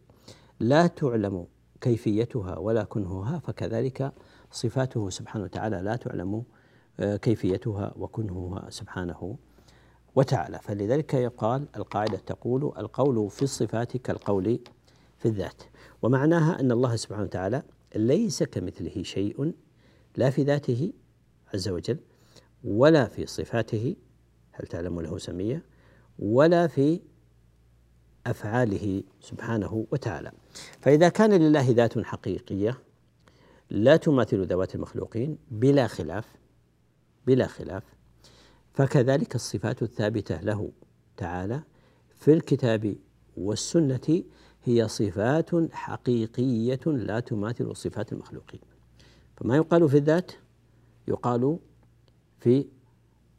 لا 0.60 0.86
تعلم 0.86 1.46
كيفيتها 1.80 2.58
ولا 2.58 2.84
كنهها 2.84 3.38
فكذلك 3.38 4.12
صفاته 4.50 5.10
سبحانه 5.10 5.44
وتعالى 5.44 5.76
لا 5.76 5.96
تعلم 5.96 6.44
كيفيتها 7.00 7.94
وكنهها 7.96 8.70
سبحانه 8.70 9.36
وتعالى. 10.14 10.58
فلذلك 10.62 11.14
يقال 11.14 11.68
القاعدة 11.76 12.18
تقول 12.18 12.72
القول 12.78 13.30
في 13.30 13.42
الصفات 13.42 13.96
كالقول 13.96 14.60
في 15.18 15.28
الذات. 15.28 15.62
ومعناها 16.02 16.60
أن 16.60 16.72
الله 16.72 16.96
سبحانه 16.96 17.24
وتعالى 17.24 17.62
ليس 17.96 18.42
كمثله 18.42 19.02
شيء 19.02 19.54
لا 20.16 20.30
في 20.30 20.42
ذاته 20.42 20.92
عز 21.54 21.68
وجل 21.68 21.98
ولا 22.64 23.04
في 23.04 23.26
صفاته 23.26 23.96
هل 24.52 24.66
تعلم 24.66 25.00
له 25.00 25.18
سمية 25.18 25.62
ولا 26.18 26.66
في 26.66 27.00
أفعاله 28.26 29.02
سبحانه 29.20 29.86
وتعالى. 29.92 30.32
فإذا 30.80 31.08
كان 31.08 31.32
لله 31.32 31.70
ذات 31.70 31.98
حقيقية 31.98 32.78
لا 33.70 33.96
تماثل 33.96 34.46
ذوات 34.46 34.74
المخلوقين 34.74 35.38
بلا 35.50 35.86
خلاف. 35.86 36.37
بلا 37.26 37.46
خلاف. 37.46 37.82
فكذلك 38.74 39.34
الصفات 39.34 39.82
الثابتة 39.82 40.40
له 40.40 40.70
تعالى 41.16 41.62
في 42.14 42.32
الكتاب 42.32 42.96
والسنة 43.36 44.22
هي 44.64 44.88
صفات 44.88 45.72
حقيقية 45.72 46.80
لا 46.86 47.20
تماثل 47.20 47.76
صفات 47.76 48.12
المخلوقين. 48.12 48.60
فما 49.36 49.56
يقال 49.56 49.88
في 49.88 49.96
الذات؟ 49.96 50.32
يقال 51.08 51.58
في 52.40 52.66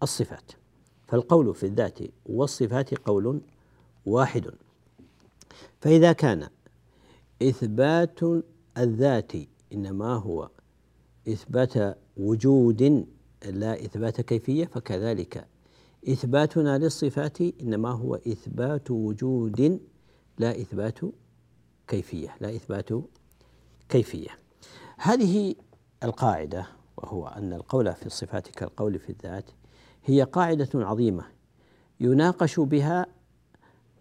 الصفات. 0.04 0.52
فالقول 1.08 1.56
في 1.56 1.66
الذات 1.66 2.00
والصفات 2.26 2.94
قول 2.94 3.42
واحد. 4.06 4.52
فإذا 5.82 6.12
كان 6.14 6.48
إثبات 7.42 8.20
الذات 8.78 9.32
إنما 9.74 10.14
هو 10.14 10.50
إثبات 11.28 11.98
وجود 12.18 13.08
لا 13.46 13.74
إثبات 13.74 14.22
كيفية 14.22 14.66
فكذلك 14.66 15.48
إثباتنا 16.08 16.78
للصفات 16.78 17.42
إنما 17.42 17.90
هو 17.90 18.16
إثبات 18.16 18.92
وجود 18.92 19.80
لا 20.38 20.52
إثبات 20.52 21.00
كيفية 21.88 22.36
لا 22.42 22.56
إثبات 22.56 22.90
كيفية. 23.90 24.30
هذه 24.98 25.56
القاعدة 26.04 26.68
وهو 26.98 27.28
أن 27.28 27.54
القول 27.54 27.94
في 27.94 28.06
الصفات 28.06 28.48
كالقول 28.48 29.00
في 29.00 29.10
الذات 29.10 29.46
هي 30.06 30.24
قاعدة 30.24 30.70
عظيمة 30.76 31.24
يناقش 32.00 32.60
بها 32.60 33.06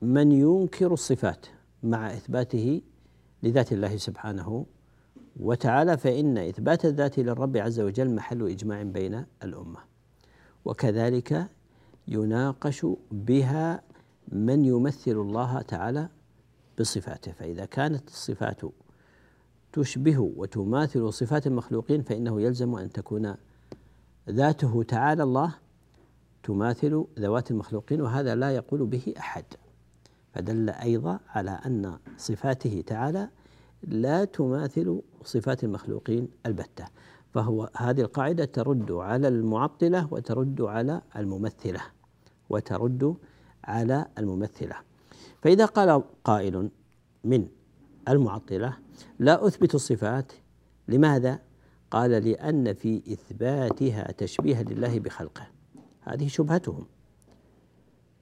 من 0.02 0.32
ينكر 0.32 0.92
الصفات 0.92 1.46
مع 1.82 2.12
إثباته 2.12 2.82
لذات 3.42 3.72
الله 3.72 3.96
سبحانه 3.96 4.66
وتعالى 5.40 5.96
فإن 5.96 6.38
إثبات 6.38 6.84
الذات 6.84 7.18
للرب 7.18 7.56
عز 7.56 7.80
وجل 7.80 8.14
محل 8.14 8.50
إجماع 8.50 8.82
بين 8.82 9.24
الأمة. 9.42 9.78
وكذلك 10.64 11.46
يناقش 12.08 12.86
بها 13.12 13.82
من 14.28 14.64
يمثل 14.64 15.10
الله 15.10 15.62
تعالى 15.62 16.08
بصفاته. 16.80 17.32
فإذا 17.32 17.64
كانت 17.64 18.08
الصفات 18.08 18.60
تشبه 19.72 20.18
وتماثل 20.18 21.12
صفات 21.12 21.46
المخلوقين 21.46 22.02
فإنه 22.02 22.40
يلزم 22.42 22.74
أن 22.74 22.92
تكون 22.92 23.34
ذاته 24.30 24.82
تعالى 24.82 25.22
الله 25.22 25.54
تماثل 26.42 27.04
ذوات 27.18 27.50
المخلوقين 27.50 28.00
وهذا 28.00 28.34
لا 28.34 28.50
يقول 28.50 28.86
به 28.86 29.14
أحد. 29.18 29.44
فدل 30.32 30.70
أيضا 30.70 31.20
على 31.28 31.50
أن 31.50 31.98
صفاته 32.16 32.84
تعالى 32.86 33.28
لا 33.82 34.24
تماثل 34.24 35.02
صفات 35.24 35.64
المخلوقين 35.64 36.28
البتة 36.46 36.84
فهو 37.34 37.70
هذه 37.76 38.00
القاعدة 38.00 38.44
ترد 38.44 38.92
على 38.92 39.28
المعطلة 39.28 40.08
وترد 40.10 40.60
على 40.60 41.02
الممثلة 41.16 41.80
وترد 42.50 43.16
على 43.64 44.06
الممثلة. 44.18 44.76
فإذا 45.42 45.64
قال 45.64 46.02
قائل 46.24 46.70
من 47.24 47.48
المعطلة 48.08 48.76
لا 49.18 49.46
أثبت 49.46 49.74
الصفات 49.74 50.32
لماذا؟ 50.88 51.40
قال 51.90 52.10
لأن 52.10 52.74
في 52.74 53.02
إثباتها 53.12 54.12
تشبيها 54.12 54.62
لله 54.62 54.98
بخلقه. 54.98 55.46
هذه 56.00 56.28
شبهتهم. 56.28 56.86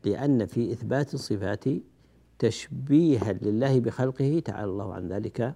لأن 0.05 0.47
في 0.47 0.73
إثبات 0.73 1.15
الصفات 1.15 1.65
تشبيها 2.39 3.33
لله 3.33 3.81
بخلقه 3.81 4.43
تعالى 4.45 4.71
الله 4.71 4.95
عن 4.95 5.09
ذلك 5.09 5.55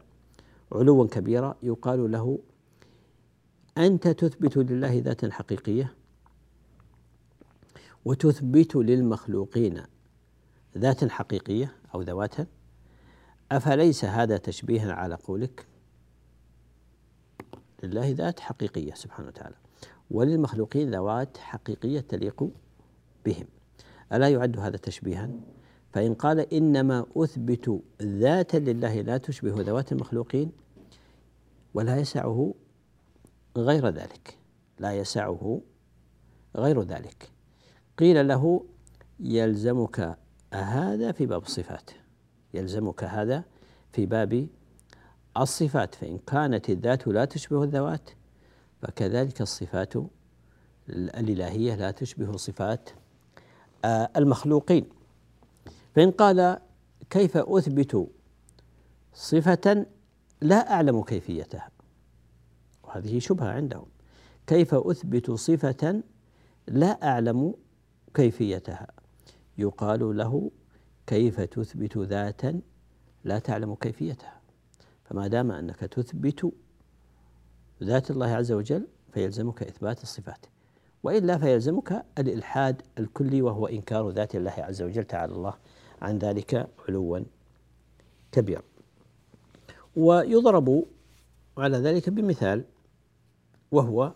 علوا 0.73 1.07
كبيرا 1.07 1.57
يقال 1.63 2.11
له 2.11 2.39
أنت 3.79 4.09
تثبت 4.09 4.57
لله 4.57 4.99
ذاتا 4.99 5.31
حقيقية 5.31 5.95
وتثبت 8.05 8.77
للمخلوقين 8.77 9.83
ذاتا 10.79 11.09
حقيقية 11.09 11.73
أو 11.95 12.03
ذواتا. 12.03 12.47
أفليس 13.53 14.05
هذا 14.05 14.37
تشبيها 14.37 14.93
على 14.93 15.15
قولك؟ 15.15 15.67
لله 17.83 18.11
ذات 18.11 18.41
حقيقية 18.41 18.95
سبحانه 18.95 19.29
وتعالى 19.29 19.57
وللمخلوقين 20.11 20.91
ذوات 20.91 21.39
حقيقية 21.39 22.01
تليق 22.01 22.49
بهم. 23.27 23.47
ألا 24.13 24.29
يعد 24.29 24.59
هذا 24.59 24.77
تشبيها؟ 24.77 25.31
فإن 25.93 26.15
قال 26.15 26.55
إنما 26.55 27.07
أثبت 27.17 27.83
ذاتا 28.03 28.57
لله 28.57 29.01
لا 29.01 29.19
تشبه 29.19 29.63
ذوات 29.63 29.93
المخلوقين 29.93 30.53
ولا 31.75 31.97
يسعه 31.97 32.55
غير 33.57 33.89
ذلك. 33.89 34.39
لا 34.79 34.93
يسعه 34.93 35.61
غير 36.57 36.83
ذلك. 36.83 37.31
قيل 37.99 38.29
له 38.29 38.65
يلزمك 39.21 40.19
هذا 40.53 41.13
في 41.13 41.27
باب 41.27 41.43
الصفات. 41.43 41.91
يلزمك 42.55 43.05
هذا 43.05 43.45
في 43.93 44.07
باب 44.07 44.47
الصفات. 45.37 45.95
فإن 45.95 46.19
كانت 46.19 46.71
الذات 46.71 47.07
لا 47.07 47.25
تشبه 47.25 47.63
الذوات 47.63 48.11
فكذلك 48.83 49.41
الصفات 49.41 49.95
الإلهية 50.89 51.75
لا 51.75 51.91
تشبه 51.91 52.37
صفات 52.37 52.91
المخلوقين. 54.17 55.00
فإن 55.95 56.11
قال 56.11 56.59
كيف 57.11 57.37
أثبت 57.37 58.09
صفة 59.15 59.87
لا 60.41 60.73
أعلم 60.73 61.03
كيفيتها. 61.03 61.71
وهذه 62.83 63.19
شبهة 63.19 63.49
عندهم. 63.49 63.87
كيف 64.47 64.75
أثبت 64.75 65.31
صفة 65.31 66.03
لا 66.69 67.09
أعلم 67.09 67.55
كيفيتها. 68.15 68.87
يقال 69.59 70.17
له 70.17 70.51
كيف 71.07 71.41
تثبت 71.41 71.99
ذاتا 71.99 72.61
لا 73.25 73.39
تعلم 73.39 73.75
كيفيتها. 73.75 74.41
فما 75.05 75.27
دام 75.27 75.51
أنك 75.51 75.79
تثبت 75.79 76.53
ذات 77.83 78.11
الله 78.11 78.27
عز 78.27 78.53
وجل 78.53 78.87
فيلزمك 79.13 79.63
إثبات 79.63 80.03
الصفات. 80.03 80.47
وإلا 81.03 81.39
فيلزمك 81.39 82.05
الإلحاد 82.19 82.83
الكلي 82.99 83.43
وهو 83.43 83.67
إنكار 83.67 84.11
ذات 84.11 84.37
الله 84.37 84.55
عز 84.59 84.83
وجل 84.83 85.05
تعالى. 85.05 85.33
الله 85.33 85.55
عن 86.01 86.19
ذلك 86.19 86.71
علوا 86.89 87.21
كبيرا. 88.33 88.63
ويضرب 89.97 90.85
على 91.59 91.79
ذلك 91.79 92.09
بمثال 92.11 92.65
وهو 93.73 94.13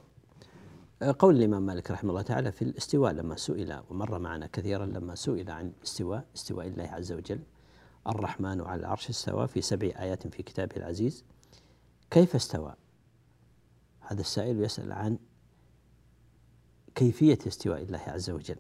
قول 1.19 1.37
الإمام 1.37 1.67
مالك 1.67 1.91
رحمه 1.91 2.11
الله 2.11 2.23
تعالى 2.23 2.53
في 2.53 2.63
الاستواء 2.63 3.13
لما 3.13 3.37
سئل 3.37 3.81
ومر 3.91 4.19
معنا 4.19 4.47
كثيرا 4.47 4.87
لما 4.87 5.15
سئل 5.15 5.51
عن 5.51 5.67
الاستواء 5.67 6.25
استواء 6.37 6.67
الله 6.67 6.85
عز 6.85 7.13
وجل 7.13 7.41
الرحمن 8.09 8.61
على 8.61 8.81
العرش 8.81 9.09
استوى 9.09 9.49
في 9.49 9.61
سبع 9.61 9.87
آيات 9.87 10.27
في 10.27 10.43
كتابه 10.43 10.77
العزيز. 10.77 11.25
كيف 12.11 12.35
استوى؟ 12.35 12.75
هذا 14.01 14.21
السائل 14.21 14.63
يسأل 14.63 14.93
عن 14.93 15.19
كيفية 16.95 17.39
استواء 17.47 17.83
الله 17.83 17.99
عز 17.99 18.31
وجل. 18.31 18.57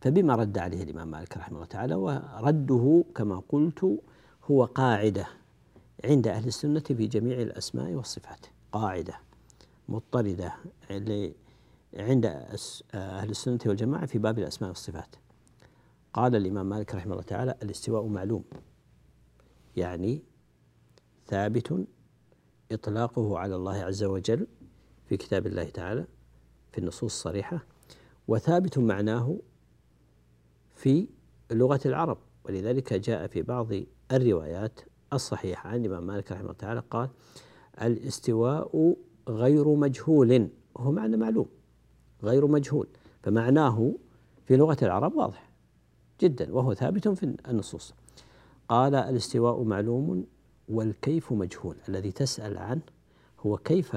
فبما 0.00 0.34
رد 0.34 0.58
عليه 0.58 0.82
الإمام 0.82 1.10
مالك 1.10 1.36
رحمه 1.36 1.56
الله 1.56 1.66
تعالى 1.66 1.94
ورده 1.94 3.04
كما 3.14 3.42
قلت 3.48 3.98
هو 4.44 4.64
قاعدة 4.64 5.26
عند 6.04 6.28
أهل 6.28 6.46
السنة 6.46 6.80
في 6.80 7.06
جميع 7.06 7.40
الأسماء 7.40 7.92
والصفات. 7.92 8.46
قاعدة 8.72 9.14
مضطردة 9.88 10.54
عند 11.94 12.24
أهل 12.94 13.30
السنة 13.30 13.58
والجماعة 13.66 14.06
في 14.06 14.18
باب 14.18 14.38
الأسماء 14.38 14.70
والصفات. 14.70 15.16
قال 16.12 16.36
الإمام 16.36 16.68
مالك 16.68 16.94
رحمه 16.94 17.12
الله 17.12 17.22
تعالى 17.22 17.54
الاستواء 17.62 18.06
معلوم. 18.06 18.44
يعني 19.76 20.22
ثابت 21.26 21.86
إطلاقه 22.72 23.38
على 23.38 23.54
الله 23.54 23.76
عز 23.76 24.04
وجل 24.04 24.46
في 25.08 25.16
كتاب 25.16 25.46
الله 25.46 25.64
تعالى 25.64 26.06
في 26.72 26.78
النصوص 26.78 27.02
الصريحة 27.02 27.64
وثابت 28.28 28.78
معناه 28.78 29.38
في 30.78 31.08
لغة 31.50 31.80
العرب. 31.86 32.18
ولذلك 32.44 32.92
جاء 32.92 33.26
في 33.26 33.42
بعض 33.42 33.68
الروايات 34.12 34.80
الصحيحة 35.12 35.70
عن 35.70 35.84
الإمام 35.84 36.06
مالك 36.06 36.32
رحمه 36.32 36.42
الله 36.42 36.52
تعالى 36.52 36.82
قال 36.90 37.08
الاستواء 37.82 38.96
غير 39.28 39.68
مجهول. 39.68 40.48
وهو 40.74 40.92
معنى 40.92 41.16
معلوم 41.16 41.46
غير 42.22 42.46
مجهول 42.46 42.88
فمعناه 43.22 43.94
في 44.46 44.56
لغة 44.56 44.76
العرب 44.82 45.16
واضح 45.16 45.50
جدا 46.20 46.54
وهو 46.54 46.74
ثابت 46.74 47.08
في 47.08 47.36
النصوص. 47.48 47.94
قال 48.68 48.94
الاستواء 48.94 49.62
معلوم 49.62 50.26
والكيف 50.68 51.32
مجهول. 51.32 51.76
الذي 51.88 52.12
تسأل 52.12 52.58
عنه 52.58 52.82
هو 53.40 53.56
كيف 53.56 53.96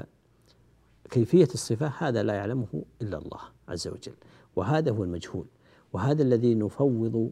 كيفية 1.10 1.48
الصفة 1.54 1.88
هذا 1.98 2.24
لا 2.24 2.34
يعلمه 2.34 2.86
إلا 3.02 3.18
الله 3.18 3.40
عز 3.68 3.88
وجل 3.88 4.16
وهذا 4.56 4.92
هو 4.92 5.04
المجهول. 5.04 5.46
وهذا 5.94 6.24
الذي 6.24 6.56
نفوض 6.56 7.32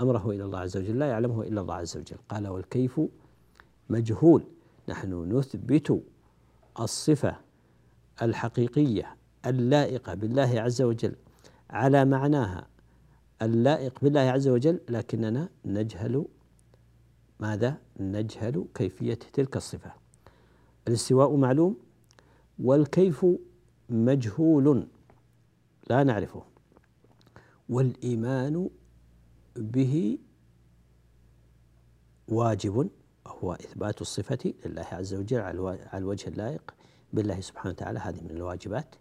أمره 0.00 0.30
إلى 0.30 0.44
الله 0.44 0.58
عز 0.58 0.76
وجل 0.76 0.98
لا 0.98 1.06
يعلمه 1.06 1.42
إلا 1.42 1.60
الله 1.60 1.74
عز 1.74 1.96
وجل. 1.96 2.16
قال 2.28 2.48
والكيف 2.48 3.00
مجهول 3.90 4.44
نحن 4.88 5.32
نثبت 5.32 6.02
الصفة 6.80 7.36
الحقيقية 8.22 9.16
اللائقة 9.46 10.14
بالله 10.14 10.60
عز 10.60 10.82
وجل 10.82 11.14
على 11.70 12.04
معناها 12.04 12.66
اللائق 13.42 14.00
بالله 14.02 14.20
عز 14.20 14.48
وجل 14.48 14.80
لكننا 14.88 15.48
نجهل 15.64 16.24
ماذا؟ 17.40 17.78
نجهل 18.00 18.66
كيفية 18.74 19.14
تلك 19.14 19.56
الصفة. 19.56 19.92
الاستواء 20.88 21.36
معلوم 21.36 21.76
والكيف 22.58 23.26
مجهول 23.90 24.86
لا 25.90 26.04
نعرفه. 26.04 26.42
والإيمان 27.68 28.70
به 29.56 30.18
واجب 32.28 32.90
وهو 33.26 33.52
إثبات 33.52 34.00
الصفة 34.00 34.54
لله 34.66 34.86
عز 34.92 35.14
وجل 35.14 35.40
على 35.40 35.78
الوجه 35.94 36.28
اللائق 36.28 36.74
بالله 37.12 37.40
سبحانه 37.40 37.70
وتعالى. 37.70 37.98
هذه 37.98 38.20
من 38.20 38.30
الواجبات 38.30 38.94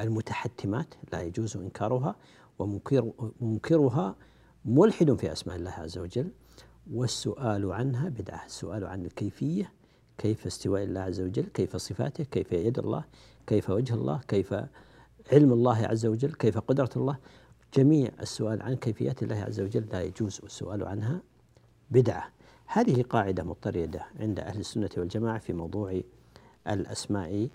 المتحتمات 0.00 0.94
لا 1.12 1.22
يجوز 1.22 1.56
إنكارها 1.56 2.16
ومنكر 2.58 3.12
منكرها 3.40 4.16
ملحد 4.64 5.14
في 5.14 5.32
أسماء 5.32 5.56
الله 5.56 5.70
عز 5.70 5.98
وجل. 5.98 6.30
والسؤال 6.92 7.72
عنها 7.72 8.08
بدعة 8.08 8.46
السؤال 8.46 8.84
عن 8.84 9.04
الكيفية 9.04 9.72
كيف 10.18 10.46
استواء 10.46 10.82
الله 10.82 11.00
عز 11.00 11.20
وجل 11.20 11.44
كيف 11.44 11.76
صفاته 11.76 12.24
كيف 12.24 12.52
يد 12.52 12.78
الله 12.78 13.04
كيف 13.46 13.70
وجه 13.70 13.94
الله 13.94 14.20
كيف 14.28 14.54
علم 15.32 15.52
الله 15.52 15.76
عز 15.76 16.06
وجل 16.06 16.32
كيف 16.32 16.58
قدرة 16.58 16.90
الله. 16.96 17.18
جميع 17.74 18.10
السؤال 18.20 18.62
عن 18.62 18.76
كيفيات 18.76 19.22
الله 19.22 19.36
عز 19.36 19.60
وجل 19.60 19.86
لا 19.92 20.02
يجوز 20.02 20.40
السؤال 20.44 20.84
عنها 20.84 21.22
بدعة. 21.90 22.30
هذه 22.66 23.02
قاعدة 23.02 23.42
مضطردة 23.42 24.06
عند 24.20 24.40
أهل 24.40 24.60
السنة 24.60 24.90
والجماعة 24.96 25.38
في 25.38 25.52
موضوع 25.52 26.00
الأسماء 26.68 27.48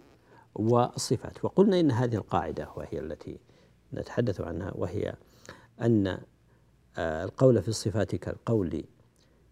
والصفات. 0.56 1.46
وقلنا 1.46 1.80
إن 1.80 1.92
هذه 1.92 2.16
القاعدة 2.16 2.70
وهي 2.76 3.00
التي 3.00 3.40
نتحدث 3.94 4.42
عنها 4.42 4.72
وهي 4.76 5.16
أن 5.82 6.18
آه، 6.98 7.24
القول 7.24 7.62
في 7.62 7.68
الصفات 7.68 8.16
كالقول 8.16 8.84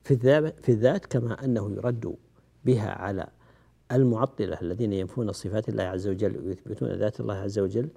في 0.03 0.69
الذات 0.69 1.05
كما 1.05 1.45
أنه 1.45 1.71
يرد 1.71 2.15
بها 2.65 2.91
على 2.91 3.27
المعطلة 3.91 4.61
الذين 4.61 4.93
ينفون 4.93 5.31
صفات 5.31 5.69
الله 5.69 5.83
عز 5.83 6.07
وجل 6.07 6.37
ويثبتون 6.37 6.89
ذات 6.89 7.19
الله 7.19 7.33
عز 7.35 7.59
وجل 7.59 7.89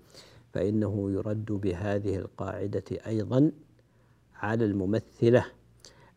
فإنه 0.56 1.10
يرد 1.10 1.52
بهذه 1.52 2.16
القاعدة 2.16 2.84
أيضا 3.06 3.52
على 4.34 4.64
الممثلة 4.64 5.46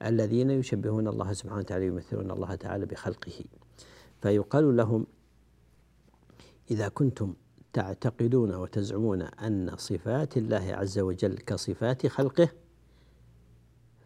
الذين 0.06 0.50
يشبهون 0.50 1.08
الله 1.08 1.34
سبحانه 1.34 1.60
وتعالى 1.60 1.86
يمثلون 1.86 2.32
الله 2.32 2.56
تعالى 2.56 2.86
بخلقه. 2.86 3.44
فيقال 4.22 4.78
لهم 4.78 5.08
إذا 6.72 6.88
كنتم 6.88 7.34
تعتقدون 7.74 8.56
وتزعمون 8.56 9.22
أن 9.22 9.76
صفات 9.78 10.38
الله 10.38 10.74
عز 10.74 11.00
وجل 11.00 11.38
كصفات 11.38 12.08
خلقه 12.08 12.50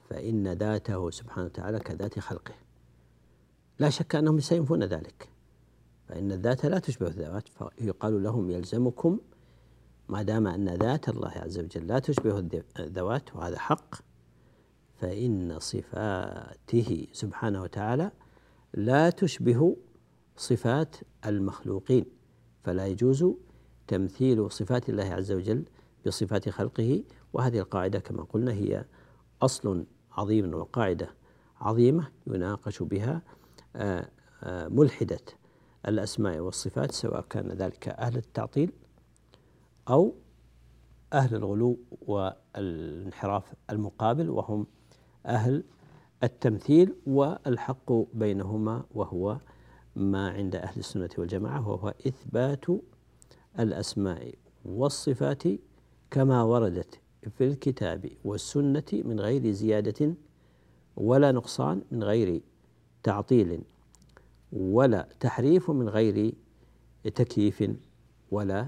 فإن 0.09 0.53
ذاته 0.53 1.09
سبحانه 1.09 1.45
وتعالى 1.45 1.79
كذات 1.79 2.19
خلقه. 2.19 2.53
لا 3.79 3.89
شك 3.89 4.15
أنهم 4.15 4.39
سينفون 4.39 4.83
ذلك. 4.83 5.29
فإن 6.07 6.31
الذات 6.31 6.65
لا 6.65 6.79
تشبه 6.79 7.07
الذوات 7.07 7.47
فيقال 7.47 8.23
لهم 8.23 8.49
يلزمكم 8.49 9.19
ما 10.09 10.21
دام 10.21 10.47
أن 10.47 10.69
ذات 10.69 11.09
الله 11.09 11.31
عز 11.31 11.59
وجل 11.59 11.87
لا 11.87 11.99
تشبه 11.99 12.39
الذوات 12.79 13.35
وهذا 13.35 13.59
حق 13.59 13.95
فإن 14.95 15.59
صفاته 15.59 17.07
سبحانه 17.11 17.61
وتعالى 17.61 18.11
لا 18.73 19.09
تشبه 19.09 19.77
صفات 20.37 20.95
المخلوقين. 21.25 22.05
فلا 22.63 22.87
يجوز 22.87 23.25
تمثيل 23.87 24.51
صفات 24.51 24.89
الله 24.89 25.03
عز 25.03 25.31
وجل 25.31 25.63
بصفات 26.05 26.49
خلقه. 26.49 27.03
وهذه 27.33 27.59
القاعدة 27.59 27.99
كما 27.99 28.23
قلنا 28.23 28.51
هي 28.51 28.85
أصل 29.41 29.85
عظيم 30.11 30.53
وقاعدة 30.53 31.09
عظيمة 31.61 32.07
يناقش 32.27 32.83
بها 32.83 33.21
آه، 33.75 34.09
آه، 34.43 34.67
ملحدة 34.67 35.19
الأسماء 35.87 36.39
والصفات 36.39 36.91
سواء 36.91 37.25
كان 37.29 37.51
ذلك 37.51 37.87
أهل 37.87 38.17
التعطيل 38.17 38.71
أو 39.89 40.13
أهل 41.13 41.35
الغلو 41.35 41.79
والانحراف 42.07 43.53
المقابل 43.69 44.29
وهم 44.29 44.67
أهل 45.25 45.63
التمثيل 46.23 46.95
والحق 47.07 47.91
بينهما 48.13 48.83
وهو 48.91 49.37
ما 49.95 50.29
عند 50.29 50.55
أهل 50.55 50.79
السنة 50.79 51.09
والجماعة 51.17 51.69
وهو 51.69 51.93
إثبات 52.07 52.65
الأسماء 53.59 54.35
والصفات 54.65 55.43
كما 56.11 56.43
وردت 56.43 56.99
في 57.37 57.43
الكتاب 57.43 58.09
والسنة 58.23 58.83
من 58.93 59.19
غير 59.19 59.51
زيادة 59.51 60.13
ولا 60.95 61.31
نقصان 61.31 61.81
من 61.91 62.03
غير 62.03 62.41
تعطيل 63.03 63.61
ولا 64.53 65.07
تحريف 65.19 65.71
من 65.71 65.89
غير 65.89 66.33
تكييف 67.15 67.71
ولا 68.31 68.67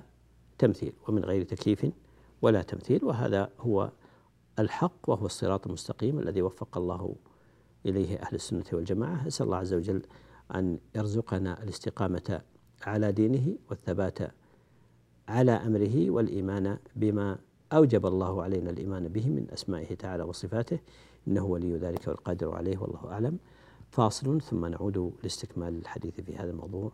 تمثيل 0.57 0.93
ومن 1.07 1.25
غير 1.25 1.43
تكييف 1.43 1.85
ولا 2.41 2.61
تمثيل 2.61 3.05
وهذا 3.05 3.49
هو 3.59 3.91
الحق 4.59 5.09
وهو 5.09 5.25
الصراط 5.25 5.67
المستقيم 5.67 6.19
الذي 6.19 6.41
وفق 6.41 6.77
الله 6.77 7.15
إليه 7.85 8.17
أهل 8.17 8.35
السنة 8.35 8.63
والجماعة. 8.73 9.27
أسأل 9.27 9.45
الله 9.45 9.57
عز 9.57 9.73
وجل 9.73 10.01
أن 10.55 10.79
يرزقنا 10.95 11.63
الاستقامة 11.63 12.41
على 12.83 13.11
دينه 13.11 13.55
والثبات 13.69 14.19
على 15.27 15.51
أمره 15.51 16.09
والإيمان 16.09 16.77
بما 16.95 17.37
أوجب 17.73 18.05
الله 18.05 18.43
علينا 18.43 18.69
الإيمان 18.69 19.07
به 19.07 19.29
من 19.29 19.47
أسمائه 19.53 19.95
تعالى 19.95 20.23
وصفاته. 20.23 20.79
إنه 21.27 21.45
ولي 21.45 21.77
ذلك 21.77 22.07
والقادر 22.07 22.55
عليه 22.55 22.77
والله 22.77 23.11
أعلم. 23.11 23.37
فاصل 23.91 24.41
ثم 24.41 24.65
نعود 24.65 25.13
لاستكمال 25.23 25.77
الحديث 25.77 26.21
في 26.21 26.35
هذا 26.35 26.51
الموضوع. 26.51 26.91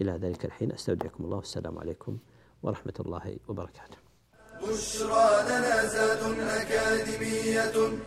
إلى 0.00 0.12
ذلك 0.12 0.44
الحين 0.44 0.72
أستودعكم 0.72 1.24
الله 1.24 1.36
والسلام 1.36 1.78
عليكم 1.78 2.18
ورحمة 2.64 2.94
الله 3.00 3.36
وبركاته 3.48 3.98
بشرى 4.62 5.42
لنا 5.48 5.86
زاد 5.86 6.38
أكاديمية 6.40 7.98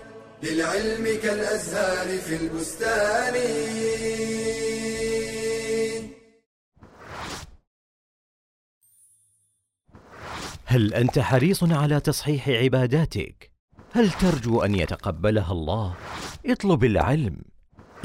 للعلم 0.44 1.20
كالأزهار 1.24 2.18
في 2.18 2.36
البستان 2.36 3.36
هل 10.66 10.94
أنت 10.94 11.20
حريص 11.20 11.64
على 11.64 12.00
تصحيح 12.00 12.50
عباداتك؟ 12.50 13.52
هل 13.92 14.12
ترجو 14.12 14.62
أن 14.62 14.76
يتقبلها 14.76 15.52
الله؟ 15.52 15.96
اطلب 16.46 16.84
العلم 16.84 17.42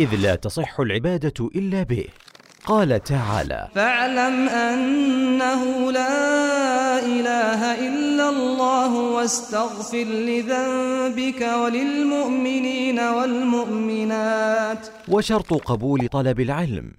إذ 0.00 0.14
لا 0.14 0.34
تصح 0.34 0.80
العبادة 0.80 1.48
إلا 1.54 1.82
به 1.82 2.06
قال 2.66 3.02
تعالى 3.02 3.68
فاعلم 3.74 4.48
أنه 4.48 5.92
لا 5.92 6.98
إله 6.98 7.88
إلا 7.88 8.28
الله 8.28 8.94
واستغفر 8.94 10.04
لذنبك 10.04 11.40
وللمؤمنين 11.42 12.98
والمؤمنات. 12.98 14.86
وشرط 15.08 15.54
قبول 15.54 16.08
طلب 16.08 16.40
العلم 16.40 16.92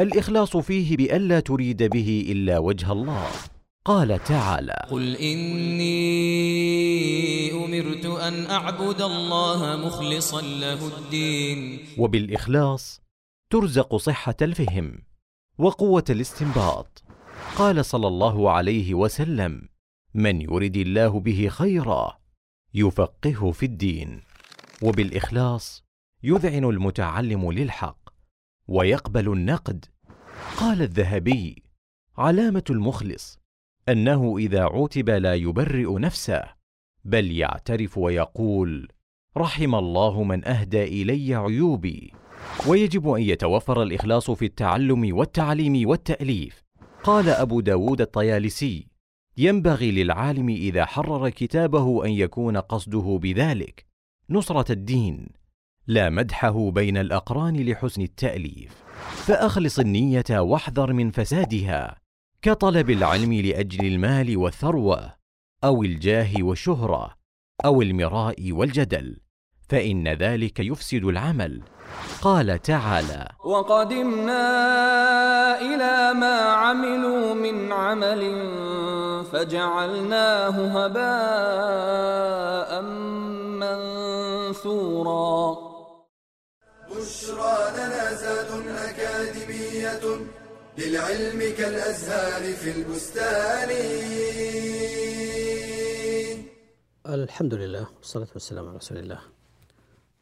الإخلاص 0.00 0.56
فيه 0.56 0.96
بألا 0.96 1.40
تريد 1.40 1.82
به 1.82 2.26
إلا 2.28 2.58
وجه 2.58 2.92
الله. 2.92 3.26
قال 3.84 4.24
تعالى 4.24 4.86
قل 4.90 5.16
إني 5.16 5.92
أمرت 7.52 8.06
أن 8.06 8.46
أعبد 8.50 9.02
الله 9.02 9.76
مخلصا 9.76 10.40
له 10.42 10.86
الدين. 10.98 11.78
وبالإخلاص 11.98 13.05
ترزق 13.50 13.96
صحة 13.96 14.36
الفهم 14.42 15.02
وقوة 15.58 16.04
الاستنباط. 16.10 17.04
قال 17.56 17.84
صلى 17.84 18.06
الله 18.06 18.50
عليه 18.50 18.94
وسلم 18.94 19.68
من 20.14 20.40
يرد 20.40 20.76
الله 20.76 21.20
به 21.20 21.48
خيرا 21.48 22.18
يفقهه 22.74 23.50
في 23.50 23.66
الدين 23.66 24.22
وبالإخلاص 24.82 25.84
يذعن 26.22 26.64
المتعلم 26.64 27.52
للحق 27.52 27.98
ويقبل 28.68 29.32
النقد. 29.32 29.84
قال 30.56 30.82
الذهبي 30.82 31.62
علامة 32.18 32.64
المخلص 32.70 33.38
أنه 33.88 34.38
إذا 34.38 34.62
عوتب 34.62 35.10
لا 35.10 35.34
يبرئ 35.34 35.98
نفسه 35.98 36.44
بل 37.04 37.32
يعترف 37.32 37.98
ويقول 37.98 38.88
رحم 39.36 39.74
الله 39.74 40.22
من 40.22 40.48
أهدى 40.48 40.84
إلي 40.84 41.34
عيوبي. 41.34 42.12
ويجب 42.66 43.08
أن 43.08 43.22
يتوفر 43.22 43.82
الإخلاص 43.82 44.30
في 44.30 44.44
التعلم 44.44 45.16
والتعليم 45.16 45.88
والتأليف. 45.88 46.62
قال 47.02 47.28
أبو 47.28 47.60
داود 47.60 48.00
الطيالسي 48.00 48.86
ينبغي 49.36 49.90
للعالم 49.90 50.48
إذا 50.48 50.84
حرر 50.84 51.28
كتابه 51.28 52.04
أن 52.04 52.10
يكون 52.10 52.56
قصده 52.56 53.18
بذلك. 53.22 53.86
نصرة 54.30 54.72
الدين 54.72 55.28
لا 55.86 56.10
مدحه 56.10 56.70
بين 56.70 56.96
الأقران 56.96 57.56
لحسن 57.56 58.02
التأليف. 58.02 58.84
فأخلص 59.26 59.78
النية 59.78 60.24
واحذر 60.30 60.92
من 60.92 61.10
فسادها. 61.10 61.96
كطلب 62.42 62.90
العلم 62.90 63.32
لأجل 63.32 63.86
المال 63.86 64.36
والثروة 64.36 65.14
أو 65.64 65.82
الجاه 65.82 66.32
والشهرة 66.40 67.14
أو 67.64 67.82
المراء 67.82 68.52
والجدل. 68.52 69.25
فإن 69.68 70.08
ذلك 70.08 70.60
يفسد 70.60 71.04
العمل. 71.04 71.62
قال 72.22 72.62
تعالى 72.62 73.28
وقدمنا 73.44 74.40
إلى 75.60 76.14
ما 76.20 76.40
عملوا 76.40 77.34
من 77.34 77.72
عمل 77.72 78.22
فجعلناه 79.32 80.56
هباء 80.76 82.70
منثورا. 84.52 85.56
بشرى 86.90 87.58
لنا 87.76 88.14
زاد 88.14 88.50
أكاديمية 88.88 90.04
للعلم 90.78 91.40
كالأزهار 91.58 92.42
في 92.52 92.70
البستان. 92.70 93.70
الحمد 97.06 97.54
لله 97.54 97.86
والصلاة 97.98 98.28
والسلام 98.34 98.68
على 98.68 98.76
رسول 98.76 98.98
الله. 98.98 99.20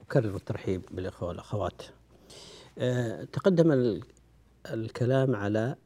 أكرر 0.08 0.36
الترحيب 0.36 0.82
بالإخوة 0.90 1.28
والأخوات. 1.28 1.82
أه 2.78 3.24
تقدم 3.24 4.00
الكلام 4.72 5.36
على 5.36 5.76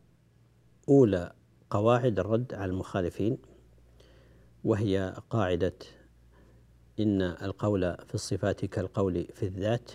أولى 0.89 1.33
قواعد 1.71 2.19
الرد 2.19 2.55
على 2.55 2.71
المخالفين 2.71 3.39
وهي 4.65 5.15
قاعدة 5.31 5.73
إن 7.01 7.23
القول 7.23 7.97
في 8.09 8.15
الصفات 8.15 8.65
كالقول 8.65 9.25
في 9.35 9.43
الذات 9.47 9.91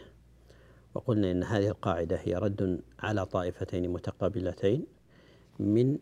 وقلنا 0.93 1.31
إن 1.31 1.43
هذه 1.43 1.67
القاعدة 1.67 2.15
هي 2.23 2.36
رد 2.36 2.81
على 2.99 3.25
طائفتين 3.25 3.89
متقابلتين 3.89 4.86
من 5.59 5.97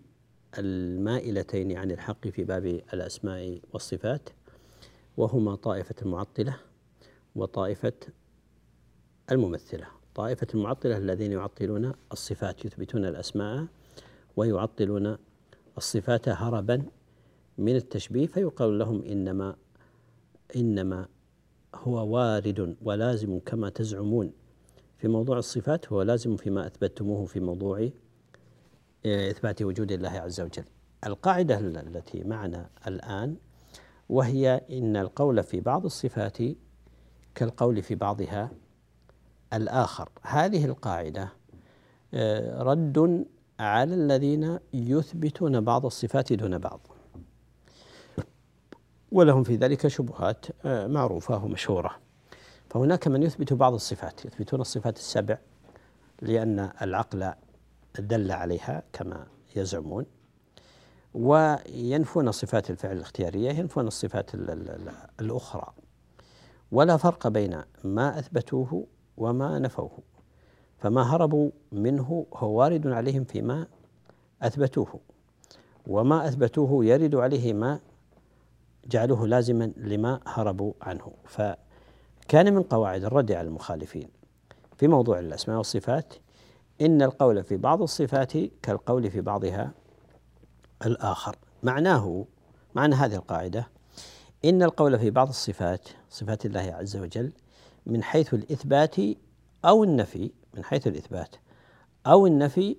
المائلتين 0.57 1.77
عن 1.77 1.91
الحق 1.91 2.27
في 2.27 2.43
باب 2.43 2.65
الأسماء 2.65 3.61
والصفات 3.73 4.29
وهما 5.17 5.55
طائفة 5.55 5.95
المعطلة 6.01 6.57
وطائفة 7.35 7.93
الممثلة. 9.31 9.87
طائفة 10.15 10.47
المعطلة 10.53 10.97
الذين 10.97 11.31
يعطلون 11.31 11.93
الصفات 12.11 12.65
يثبتون 12.65 13.05
الأسماء 13.05 13.65
ويعطلون 14.35 15.17
الصفات 15.77 16.29
هربا 16.29 16.83
من 17.57 17.75
التشبيه 17.75 18.27
فيقال 18.27 18.79
لهم 18.79 19.03
إنما 19.03 19.55
إنما 20.55 21.07
هو 21.75 22.07
وارد 22.07 22.75
ولازم 22.81 23.39
كما 23.39 23.69
تزعمون 23.69 24.31
في 24.97 25.07
موضوع 25.07 25.37
الصفات 25.37 25.93
هو 25.93 26.01
لازم 26.01 26.35
فيما 26.35 26.67
أثبتموه 26.67 27.25
في 27.25 27.39
موضوع 27.39 27.89
آه، 29.05 29.31
إثبات 29.31 29.61
وجود 29.61 29.91
الله 29.91 30.09
عز 30.09 30.41
وجل. 30.41 30.63
القاعدة 31.05 31.59
التي 31.59 32.23
معنا 32.23 32.69
الآن 32.87 33.35
وهي 34.09 34.61
إن 34.71 34.95
القول 34.95 35.43
في 35.43 35.59
بعض 35.59 35.85
الصفات 35.85 36.37
كالقول 37.35 37.81
في 37.81 37.95
بعضها 37.95 38.51
الآخر. 39.53 40.09
هذه 40.21 40.65
القاعدة 40.65 41.29
آه، 42.13 42.63
رد 42.63 43.25
على 43.59 43.93
الذين 43.93 44.59
يثبتون 44.73 45.61
بعض 45.61 45.85
الصفات 45.85 46.33
دون 46.33 46.57
بعض. 46.57 46.87
ولهم 49.11 49.43
في 49.43 49.55
ذلك 49.55 49.87
شبهات 49.87 50.45
آه، 50.65 50.87
معروفة 50.87 51.45
ومشهورة. 51.45 51.95
فهناك 52.69 53.07
من 53.07 53.23
يثبت 53.23 53.53
بعض 53.53 53.73
الصفات 53.73 54.25
يثبتون 54.25 54.61
الصفات 54.61 54.97
السبع 54.97 55.37
لأن 56.21 56.71
العقل 56.81 57.33
دل 57.99 58.31
عليها 58.31 58.83
كما 58.93 59.27
يزعمون 59.55 60.05
وينفون 61.13 62.31
صفات 62.31 62.69
الفعل 62.69 62.95
الاختيارية 62.95 63.49
ينفون 63.51 63.87
الصفات 63.87 64.31
الأخرى. 65.19 65.73
ولا 66.71 66.97
فرق 66.97 67.27
بين 67.27 67.61
ما 67.83 68.19
أثبتوه 68.19 68.85
وما 69.17 69.59
نفوه. 69.59 69.99
فما 70.77 71.15
هربوا 71.15 71.51
منه 71.71 72.25
هو 72.33 72.59
وارد 72.59 72.87
عليهم 72.87 73.23
فيما 73.23 73.67
أثبتوه 74.41 74.99
وما 75.87 76.27
أثبتوه 76.27 76.85
يرد 76.85 77.15
عليه 77.15 77.53
ما 77.53 77.79
جعلوه 78.85 79.27
لازما 79.27 79.71
لما 79.77 80.19
هربوا 80.27 80.73
عنه. 80.81 81.11
فكان 81.25 82.53
من 82.53 82.63
قواعد 82.63 83.03
الرد 83.03 83.31
على 83.31 83.47
المخالفين. 83.47 84.09
في 84.77 84.87
موضوع 84.87 85.19
الأسماء 85.19 85.57
والصفات 85.57 86.13
إن 86.81 87.01
القول 87.01 87.43
في 87.43 87.57
بعض 87.57 87.81
الصفات 87.81 88.37
كالقول 88.37 89.11
في 89.11 89.21
بعضها 89.21 89.71
الآخر. 90.85 91.35
معناه 91.63 92.25
معنى 92.75 92.95
هذه 92.95 93.15
القاعدة 93.15 93.67
إن 94.45 94.63
القول 94.63 94.99
في 94.99 95.09
بعض 95.09 95.27
الصفات 95.29 95.89
صفات 96.09 96.45
الله 96.45 96.75
عز 96.79 96.97
وجل 96.97 97.31
من 97.85 98.03
حيث 98.03 98.33
الإثبات 98.33 98.95
أو 99.65 99.83
النفي 99.83 100.31
من 100.53 100.63
حيث 100.63 100.87
الإثبات 100.87 101.35
أو 102.07 102.27
النفي 102.27 102.75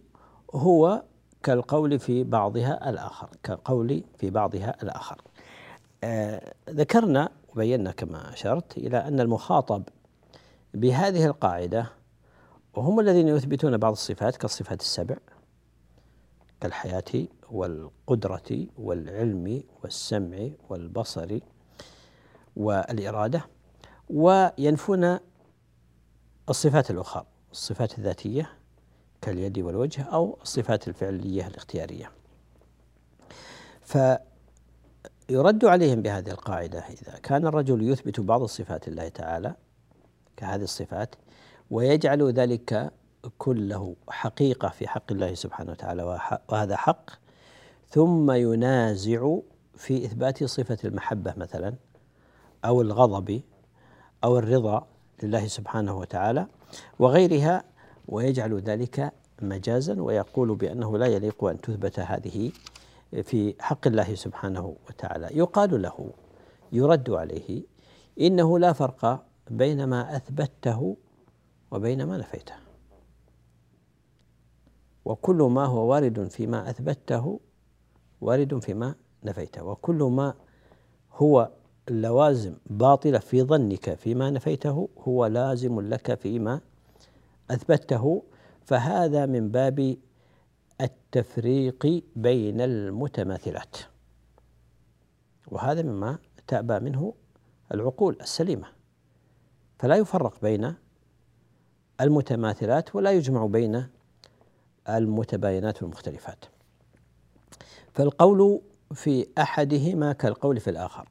هو 0.55 1.03
كالقول 1.43 1.99
في 1.99 2.25
بعضها 2.25 2.91
الآخر 2.91 3.29
كقول 3.43 4.05
في 4.19 4.31
بعضها 4.31 4.77
الآخر. 4.83 5.23
آه 6.05 6.55
ذكرنا 6.71 7.29
وبينا 7.49 7.93
كما 7.93 8.33
أشرت 8.33 8.79
إلى 8.79 8.99
أن 8.99 9.21
المخاطب 9.21 9.83
بهذه 10.75 11.27
القاعدة 11.27 11.87
وهم 12.75 13.01
الذين 13.01 13.29
يثبتون 13.29 13.77
بعض 13.77 13.93
الصفات 13.93 14.37
كالصفات 14.37 14.81
السبع 14.81 15.17
كالحياة 16.63 17.27
والقدرة 17.51 18.67
والعلم 18.79 19.63
والسمع 19.83 20.49
والبصر 20.69 21.39
والإرادة 22.57 23.45
وينفون 24.11 25.19
الصفات 26.49 26.91
الأخرى 26.91 27.27
الصفات 27.53 27.99
الذاتية 27.99 28.51
كاليد 29.21 29.59
والوجه 29.59 30.03
أو 30.03 30.39
الصفات 30.43 30.89
الفعلية 30.89 31.47
الاختيارية. 31.47 32.11
فيرد 33.83 35.65
عليهم 35.65 36.03
بهذه 36.03 36.31
القاعدة 36.31 36.79
إذا 36.79 37.19
كان 37.19 37.47
الرجل 37.47 37.89
يثبت 37.89 38.21
بعض 38.21 38.43
الصفات 38.43 38.89
الله 38.89 39.09
تعالى 39.09 39.55
كهذه 40.37 40.63
الصفات 40.63 41.15
ويجعل 41.71 42.33
ذلك 42.33 42.93
كله 43.39 43.97
حقيقة 44.09 44.69
في 44.69 44.89
حق 44.89 45.13
الله 45.13 45.35
سبحانه 45.35 45.71
وتعالى 45.73 46.21
وهذا 46.49 46.77
حق. 46.77 47.11
ثم 47.89 48.31
ينازع 48.31 49.37
في 49.77 50.05
إثبات 50.05 50.45
صفة 50.45 50.79
المحبة 50.85 51.35
مثلا 51.37 51.75
أو 52.65 52.83
الغضب 52.83 53.41
أو 54.25 54.39
الرضا 54.39 54.87
لله 55.23 55.47
سبحانه 55.47 55.99
وتعالى 55.99 56.47
وغيرها 56.99 57.65
ويجعل 58.09 58.61
ذلك 58.61 59.13
مجازا 59.43 60.03
ويقول 60.03 60.55
بأنه 60.57 60.99
لا 60.99 61.07
يليق 61.07 61.45
أن 61.45 61.61
تثبت 61.61 62.01
هذه 62.01 62.53
في 63.23 63.55
حق 63.61 63.87
الله 63.87 64.15
سبحانه 64.15 64.77
وتعالى. 64.89 65.29
يقال 65.33 65.83
له 65.83 66.11
يرد 66.73 67.11
عليه 67.11 67.63
إنه 68.21 68.59
لا 68.59 68.73
فرق 68.73 69.25
بين 69.51 69.85
ما 69.85 70.17
أثبته 70.17 70.97
وبين 71.71 72.05
ما 72.05 72.19
نفيته. 72.19 72.55
وكل 75.05 75.37
ما 75.37 75.65
هو 75.65 75.91
وارد 75.91 76.29
فيما 76.29 76.71
أثبته 76.71 77.41
وارد 78.21 78.59
فيما 78.59 78.95
نفيته. 79.25 79.65
وكل 79.65 80.03
ما 80.03 80.35
هو 81.13 81.51
اللوازم 81.89 82.55
باطلة 82.67 83.19
في 83.19 83.43
ظنك 83.43 83.95
فيما 83.95 84.31
نفيته 84.31 84.89
هو 84.99 85.27
لازم 85.27 85.81
لك 85.81 86.15
فيما 86.15 86.61
أثبته. 87.51 88.23
فهذا 88.65 89.27
من 89.27 89.51
باب 89.51 89.97
التفريق 90.81 92.03
بين 92.17 92.61
المتماثلات. 92.61 93.77
وهذا 95.49 95.83
مما 95.83 96.19
تأبى 96.47 96.81
منه 96.81 97.15
العقول 97.75 98.17
السليمة. 98.21 98.67
فلا 99.79 99.97
يفرق 99.97 100.41
بين 100.43 100.75
المتماثلات 102.01 102.95
ولا 102.97 103.13
يجمع 103.13 103.47
بين 103.47 103.87
المتباينات 104.89 105.83
والمختلفات. 105.83 106.45
فالقول 107.95 108.61
في 108.95 109.27
أحدهما 109.39 110.13
كالقول 110.13 110.61
في 110.61 110.71
الآخر. 110.71 111.09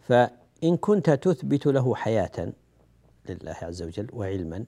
فإن 0.00 0.76
كنت 0.80 1.10
تثبت 1.10 1.66
له 1.66 1.94
حياة 1.94 2.52
لله 3.28 3.56
عز 3.62 3.82
وجل 3.82 4.08
وعلما 4.12 4.64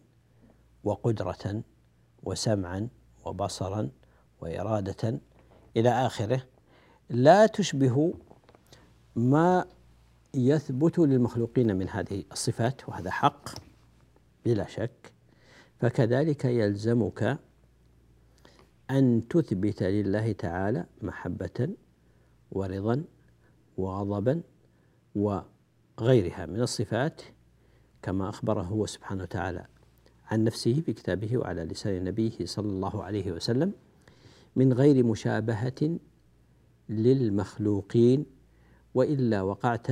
وقدرة 0.84 1.62
وسمعا 2.22 2.88
وبصرا 3.24 3.90
وإرادة 4.40 5.20
إلى 5.76 5.90
آخره 6.06 6.42
لا 7.10 7.46
تشبه 7.46 8.14
ما 9.16 9.66
يثبت 10.34 10.98
للمخلوقين 10.98 11.76
من 11.76 11.88
هذه 11.88 12.24
الصفات 12.32 12.88
وهذا 12.88 13.10
حق 13.10 13.48
بلا 14.44 14.66
شك. 14.66 15.12
فكذلك 15.80 16.44
يلزمك 16.44 17.38
أن 18.90 19.28
تثبت 19.28 19.82
لله 19.82 20.32
تعالى 20.32 20.86
محبة 21.02 21.68
ورضا 22.52 23.04
وغضبا 23.76 24.42
وغيرها 25.14 26.46
من 26.46 26.60
الصفات 26.60 27.22
كما 28.02 28.28
أخبره 28.28 28.62
هو 28.62 28.86
سبحانه 28.86 29.22
وتعالى 29.22 29.66
عن 30.26 30.44
نفسه 30.44 30.80
في 30.86 30.92
كتابه 30.92 31.38
وعلى 31.38 31.64
لسان 31.64 32.04
نبيه 32.04 32.44
صلى 32.44 32.68
الله 32.68 33.04
عليه 33.04 33.32
وسلم 33.32 33.72
من 34.56 34.72
غير 34.72 35.04
مشابهة 35.04 35.98
للمخلوقين 36.88 38.26
وإلا 38.94 39.42
وقعت 39.42 39.86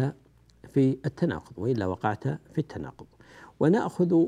في 0.68 0.98
التناقض 1.06 1.58
وإلا 1.58 1.86
وقعت 1.86 2.28
في 2.28 2.58
التناقض. 2.58 3.06
ونأخذ 3.60 4.26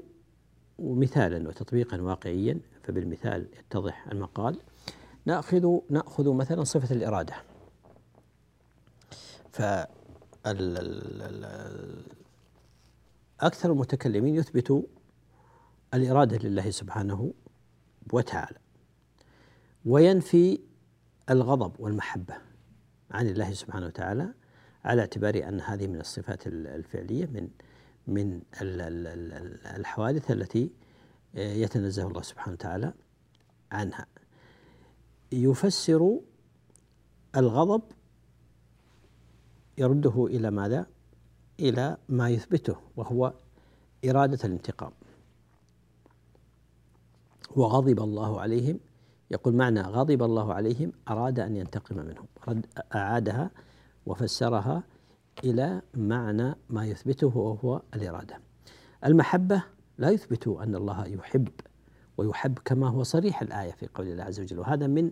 مثالا 0.78 1.48
وتطبيقا 1.48 2.00
واقعيا 2.00 2.60
فبالمثال 2.88 3.48
يتضح 3.58 4.08
المقال 4.08 4.56
ناخذ 5.24 5.78
نأخذ 5.90 6.32
مثلا 6.32 6.64
صفة 6.64 6.94
الإرادة. 6.94 7.34
ف 9.52 9.62
أكثر 13.40 13.72
المتكلمين 13.72 14.34
يثبت 14.34 14.86
الإرادة 15.94 16.48
لله 16.48 16.70
سبحانه 16.70 17.32
وتعالى 18.12 18.58
وينفي 19.84 20.60
الغضب 21.30 21.80
والمحبة 21.80 22.34
عن 23.10 23.26
الله 23.26 23.52
سبحانه 23.52 23.86
وتعالى 23.86 24.34
على 24.84 25.00
اعتبار 25.00 25.48
أن 25.48 25.60
هذه 25.60 25.86
من 25.86 26.00
الصفات 26.00 26.46
الفعلية 26.46 27.26
من 27.26 27.48
من 28.06 28.40
الحوادث 29.76 30.30
التي 30.30 30.70
يتنزه 31.34 32.08
الله 32.08 32.22
سبحانه 32.22 32.52
وتعالى 32.52 32.92
عنها. 33.72 34.06
يفسر 35.32 36.20
الغضب 37.36 37.82
يرده 39.78 40.26
إلى 40.26 40.50
ماذا؟ 40.50 40.86
إلى 41.60 41.96
ما 42.08 42.30
يثبته 42.30 42.76
وهو 42.96 43.34
إرادة 44.04 44.38
الانتقام. 44.44 44.92
وغضب 47.56 48.00
الله 48.00 48.40
عليهم 48.40 48.80
يقول 49.30 49.54
معنى 49.54 49.80
غضب 49.80 50.22
الله 50.22 50.54
عليهم 50.54 50.92
أراد 51.08 51.40
أن 51.40 51.56
ينتقم 51.56 51.96
منهم 51.96 52.26
رد 52.48 52.66
أعادها 52.94 53.50
وفسرها 54.06 54.82
إلى 55.44 55.82
معنى 55.94 56.54
ما 56.70 56.86
يثبته 56.86 57.36
وهو 57.36 57.82
الإرادة. 57.94 58.40
المحبة 59.04 59.64
لا 59.98 60.10
يثبت 60.10 60.48
أن 60.48 60.74
الله 60.74 61.06
يحب 61.06 61.48
ويحب 62.18 62.58
كما 62.64 62.88
هو 62.88 63.02
صريح 63.02 63.42
الآية 63.42 63.72
في 63.72 63.86
قول 63.94 64.06
الله 64.08 64.24
عز 64.24 64.40
وجل 64.40 64.58
وهذا 64.58 64.86
من 64.86 65.10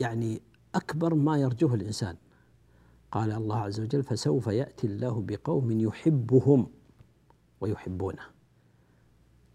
يعني 0.00 0.42
أكبر 0.74 1.14
ما 1.14 1.38
يرجوه 1.38 1.74
الإنسان. 1.74 2.16
قال 3.12 3.32
الله 3.32 3.56
عز 3.56 3.80
وجل 3.80 4.02
فسوف 4.02 4.46
يأتي 4.46 4.86
الله 4.86 5.22
بقوم 5.26 5.80
يحبهم 5.80 6.66
ويحبونه. 7.60 8.22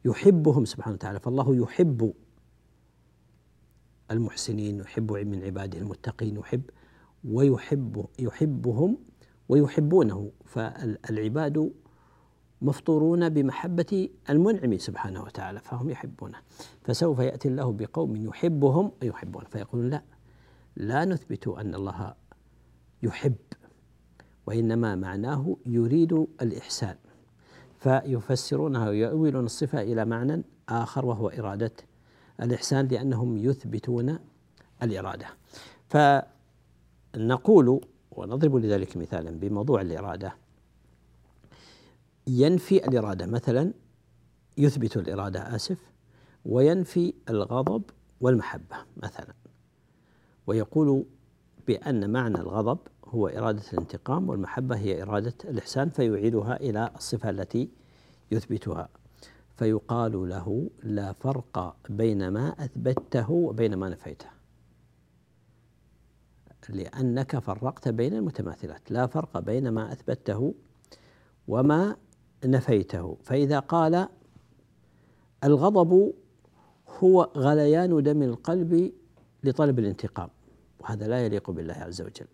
يحبهم 0.06 0.66
سبحانه 0.66 0.94
وتعالى 0.94 1.20
فالله 1.20 1.56
يحب 1.56 2.14
المحسنين 4.12 4.80
يحب 4.80 5.12
من 5.12 5.44
عباده 5.44 5.80
المتقين 5.80 6.38
يحب 6.38 6.64
ويحب 7.24 8.06
يحبهم 8.20 8.98
ويحبونه. 9.50 10.32
فالعباد 10.46 11.72
مفطورون 12.62 13.30
بمحبة 13.30 14.10
المنعم 14.30 14.78
سبحانه 14.78 15.24
وتعالى 15.24 15.60
فهم 15.60 15.90
يحبونه. 15.90 16.38
فسوف 16.84 17.20
يأتي 17.20 17.48
الله 17.48 17.72
بقوم 17.72 18.16
يحبهم 18.16 18.92
ويحبون. 19.02 19.44
فيقولون 19.44 19.90
لا 19.90 20.02
لا 20.76 21.06
نثبت 21.06 21.48
أن 21.48 21.76
الله 21.76 22.14
يحب 23.04 23.36
وإنما 24.48 24.96
معناه 24.96 25.58
يريد 25.66 26.14
الإحسان. 26.42 26.96
فيفسرونها 27.80 28.90
ويؤولون 28.90 29.46
الصفة 29.46 29.82
إلى 29.82 30.06
معنى 30.06 30.44
آخر 30.70 31.06
وهو 31.06 31.30
إرادة 31.30 31.72
الإحسان 32.42 32.88
لأنهم 32.88 33.38
يثبتون 33.38 34.20
الإرادة. 34.84 35.28
فنقول 37.14 37.82
ونضرب 38.12 38.56
لذلك 38.56 38.98
مثالا 38.98 39.32
بموضوع 39.32 39.82
الإرادة. 39.82 40.47
ينفي 42.28 42.88
الإرادة. 42.88 43.26
مثلا 43.26 43.74
يثبت 44.58 44.98
الإرادة 44.98 45.56
آسف 45.56 45.78
وينفي 46.46 47.14
الغضب 47.30 47.84
والمحبة 48.22 48.76
مثلا. 48.98 49.34
ويقول 50.48 51.06
بأن 51.68 52.10
معنى 52.10 52.38
الغضب 52.38 52.80
هو 53.06 53.28
إرادة 53.28 53.64
الانتقام 53.74 54.30
والمحبة 54.30 54.78
هي 54.78 55.04
إرادة 55.04 55.34
الإحسان 55.46 55.90
فيعيدها 55.90 56.56
إلى 56.56 56.92
الصفة 56.96 57.30
التي 57.30 57.70
يثبتها. 58.32 58.90
فيقال 59.58 60.30
له 60.30 60.70
لا 60.84 61.14
فرق 61.14 61.76
بين 61.90 62.28
ما 62.28 62.50
أثبته 62.50 63.32
وبين 63.32 63.76
ما 63.76 63.90
نفيته. 63.90 64.28
لأنك 66.70 67.40
فرقت 67.40 67.90
بين 67.90 68.14
المتماثلات. 68.14 68.92
لا 68.92 69.08
فرق 69.08 69.40
بين 69.40 69.70
ما 69.70 69.92
أثبته 69.92 70.54
وما 71.48 71.96
نفيته. 72.46 73.18
فإذا 73.24 73.60
قال 73.60 74.08
الغضب 75.44 76.14
هو 77.00 77.30
غليان 77.36 78.04
دم 78.04 78.24
القلب 78.24 78.92
لطلب 79.44 79.80
الانتقام 79.80 80.30
وهذا 80.80 81.08
لا 81.08 81.26
يليق 81.26 81.52
بالله 81.52 81.74
عز 81.74 82.02
وجل. 82.02 82.28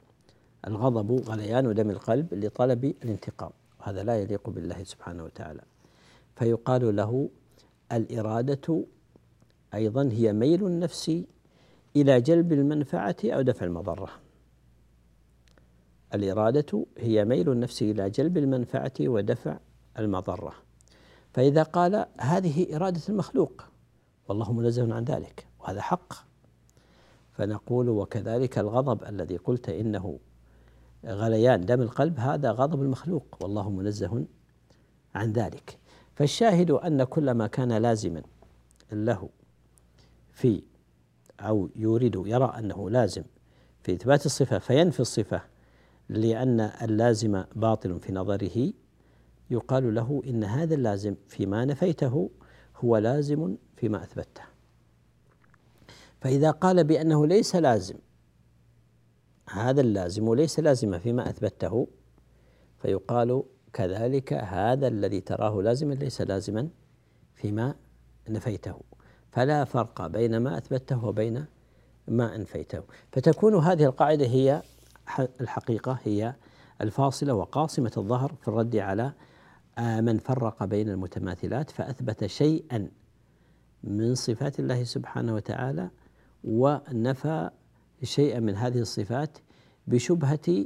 الغضب 0.68 1.12
غليان 1.12 1.74
دم 1.74 1.90
القلب 1.90 2.34
لطلب 2.34 2.86
الانتقام 2.86 3.52
وهذا 3.80 4.04
لا 4.04 4.22
يليق 4.22 4.50
بالله 4.50 4.84
سبحانه 4.84 5.24
وتعالى. 5.24 5.62
فيقال 6.36 6.96
له 6.96 7.30
الإرادة 7.92 8.86
أيضا 9.74 10.10
هي 10.12 10.34
ميل 10.34 10.66
النفس 10.66 11.24
إلى 11.96 12.22
جلب 12.22 12.54
المنفعة 12.54 13.16
أو 13.26 13.42
دفع 13.42 13.66
المضرة. 13.66 14.10
الإرادة 16.14 16.86
هي 16.98 17.26
ميل 17.26 17.52
النفس 17.52 17.82
إلى 17.82 18.10
جلب 18.10 18.38
المنفعة 18.38 18.94
ودفع 19.02 19.58
المضرة. 20.00 20.54
فإذا 21.34 21.64
قال 21.64 22.06
هذه 22.20 22.76
إرادة 22.76 23.02
المخلوق 23.10 23.64
والله 24.28 24.54
منزه 24.54 24.94
عن 24.94 25.04
ذلك 25.04 25.48
وهذا 25.60 25.82
حق. 25.82 26.14
فنقول 27.32 27.90
وكذلك 27.90 28.58
الغضب 28.60 29.04
الذي 29.04 29.38
قلت 29.38 29.70
إنه 29.70 30.20
غليان 31.06 31.66
دم 31.66 31.82
القلب 31.82 32.20
هذا 32.20 32.52
غضب 32.52 32.82
المخلوق 32.82 33.38
والله 33.42 33.70
منزه 33.70 34.26
عن 35.16 35.32
ذلك. 35.32 35.78
فالشاهد 36.16 36.72
أن 36.72 37.04
كل 37.04 37.32
ما 37.32 37.48
كان 37.48 37.74
لازما 37.74 38.22
له 38.92 39.30
في 40.32 40.64
أو 41.40 41.70
يريد 41.76 42.16
يرى 42.26 42.54
أنه 42.58 42.90
لازم 42.90 43.24
في 43.84 43.94
إثبات 43.94 44.26
الصفة 44.26 44.60
فينفي 44.60 45.00
الصفة 45.00 45.42
لأن 46.10 46.60
اللازم 46.60 47.44
باطل 47.56 48.00
في 48.00 48.12
نظره. 48.12 48.74
يقال 49.50 49.96
له 49.96 50.22
إن 50.28 50.44
هذا 50.44 50.76
اللازم 50.76 51.16
فيما 51.28 51.66
نفيته 51.66 52.30
هو 52.78 52.98
لازم 52.98 53.58
فيما 53.76 54.04
أثبته. 54.04 54.42
فإذا 56.22 56.52
قال 56.52 56.84
بأنه 56.84 57.28
ليس 57.28 57.56
لازم 57.56 57.96
هذا 59.50 59.82
اللازم 59.82 60.34
ليس 60.34 60.60
لازما 60.60 61.00
فيما 61.00 61.30
أثبته 61.30 61.88
فيقال 62.78 63.44
كذلك 63.74 64.34
هذا 64.34 64.88
الذي 64.88 65.22
تراه 65.22 65.62
لازما 65.62 65.94
ليس 65.94 66.22
لازما 66.22 66.70
فيما 67.36 67.76
نفيته. 68.30 68.82
فلا 69.32 69.66
فرق 69.66 70.08
بين 70.08 70.38
ما 70.38 70.58
أثبته 70.58 71.06
وبين 71.06 71.46
ما 72.08 72.36
أنفيته. 72.36 72.84
فتكون 73.12 73.56
هذه 73.56 73.86
القاعدة 73.86 74.26
هي 74.26 74.62
الحقيقة 75.42 76.00
هي 76.04 76.36
الفاصلة 76.82 77.34
وقاصمة 77.34 77.92
الظهر 77.98 78.36
في 78.42 78.48
الرد 78.48 78.76
على 78.76 79.14
من 79.80 80.18
فرق 80.18 80.64
بين 80.64 80.90
المتماثلات 80.90 81.72
فأثبت 81.72 82.26
شيئا 82.26 82.90
من 83.84 84.16
صفات 84.16 84.60
الله 84.60 84.84
سبحانه 84.84 85.36
وتعالى 85.36 85.90
ونفى 86.44 87.50
شيئا 88.04 88.40
من 88.40 88.56
هذه 88.56 88.80
الصفات 88.80 89.38
بشبهة 89.88 90.66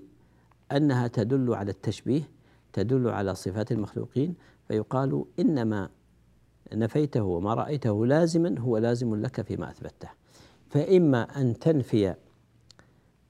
أنها 0.71 1.07
تدل 1.07 1.53
على 1.53 1.71
التشبيه 1.71 2.29
تدل 2.73 3.09
على 3.09 3.35
صفات 3.35 3.71
المخلوقين 3.71 4.35
فيقال 4.67 5.25
إنما 5.39 5.89
نفيته 6.73 7.23
وما 7.23 7.53
رأيته 7.53 8.05
لازما 8.05 8.59
هو 8.59 8.77
لازم 8.77 9.15
لك 9.15 9.41
فيما 9.41 9.71
أثبته. 9.71 10.09
فإما 10.69 11.41
أن 11.41 11.59
تنفي 11.59 12.15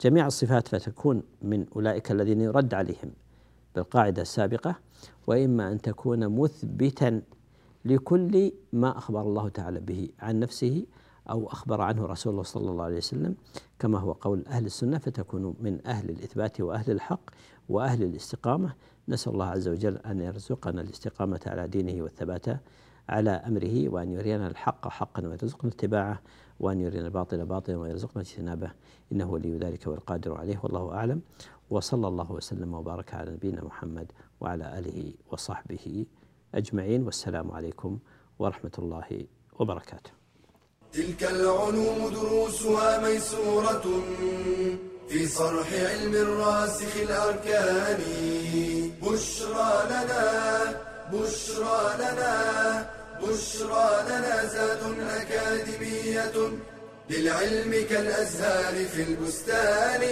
جميع 0.00 0.26
الصفات 0.26 0.68
فتكون 0.68 1.22
من 1.42 1.66
أولئك 1.76 2.10
الذين 2.10 2.40
يرد 2.40 2.74
عليهم. 2.74 3.10
بالقاعدة 3.74 4.22
السابقة 4.22 4.76
وإما 5.26 5.72
أن 5.72 5.80
تكون 5.80 6.40
مثبتا 6.40 7.22
لكل 7.84 8.52
ما 8.72 8.98
أخبر 8.98 9.20
الله 9.20 9.48
تعالى 9.48 9.80
به 9.80 10.08
عن 10.18 10.40
نفسه 10.40 10.86
أو 11.30 11.46
أخبر 11.46 11.80
عنه 11.80 12.06
رسول 12.06 12.32
الله 12.32 12.42
صلى 12.42 12.70
الله 12.70 12.84
عليه 12.84 12.96
وسلم 12.96 13.34
كما 13.78 13.98
هو 13.98 14.12
قول 14.12 14.44
أهل 14.46 14.66
السنة 14.66 14.98
فتكون 14.98 15.54
من 15.60 15.86
أهل 15.86 16.10
الإثبات 16.10 16.60
وأهل 16.60 16.90
الحق 16.90 17.30
وأهل 17.68 18.02
الاستقامة. 18.02 18.74
نسأل 19.08 19.32
الله 19.32 19.46
عز 19.46 19.68
وجل 19.68 19.96
أن 19.96 20.20
يرزقنا 20.20 20.80
الاستقامة 20.80 21.40
على 21.46 21.68
دينه 21.68 22.02
والثبات 22.02 22.46
على 23.08 23.30
أمره 23.30 23.88
وأن 23.88 24.12
يرينا 24.12 24.46
الحق 24.48 24.88
حقا 24.88 25.26
ويرزقنا 25.26 25.70
اتباعه 25.70 26.20
وأن 26.60 26.80
يرينا 26.80 27.06
الباطل 27.06 27.46
باطلا 27.46 27.76
ويرزقنا 27.76 28.22
اجتنابه. 28.22 28.70
إنه 29.12 29.30
ولي 29.30 29.58
ذلك 29.58 29.86
والقادر 29.86 30.34
عليه 30.34 30.60
والله 30.62 30.92
أعلم. 30.94 31.20
وصلى 31.70 32.08
الله 32.08 32.32
وسلم 32.32 32.74
وبارك 32.74 33.14
على 33.14 33.30
نبينا 33.30 33.64
محمد 33.64 34.12
وعلى 34.40 34.78
آله 34.78 35.14
وصحبه 35.30 36.06
أجمعين. 36.54 37.02
والسلام 37.02 37.50
عليكم 37.50 37.98
ورحمة 38.38 38.76
الله 38.78 39.26
وبركاته. 39.58 40.10
تلك 40.92 41.24
العلوم 41.24 42.08
دروسها 42.08 43.08
ميسورة 43.08 43.86
في 45.08 45.26
صرح 45.26 45.72
علم 45.72 46.14
الراسخ 46.14 46.96
الأركان. 46.96 48.00
بشرى 49.02 49.74
لنا 49.90 50.24
بشرى 51.12 51.80
لنا 51.98 52.34
بشرى 53.22 53.88
لنا 54.08 54.46
زاد 54.46 54.82
أكاديمية 55.00 56.36
للعلم 57.10 57.72
كالأزهار 57.90 58.84
في 58.84 59.02
البستان. 59.02 60.02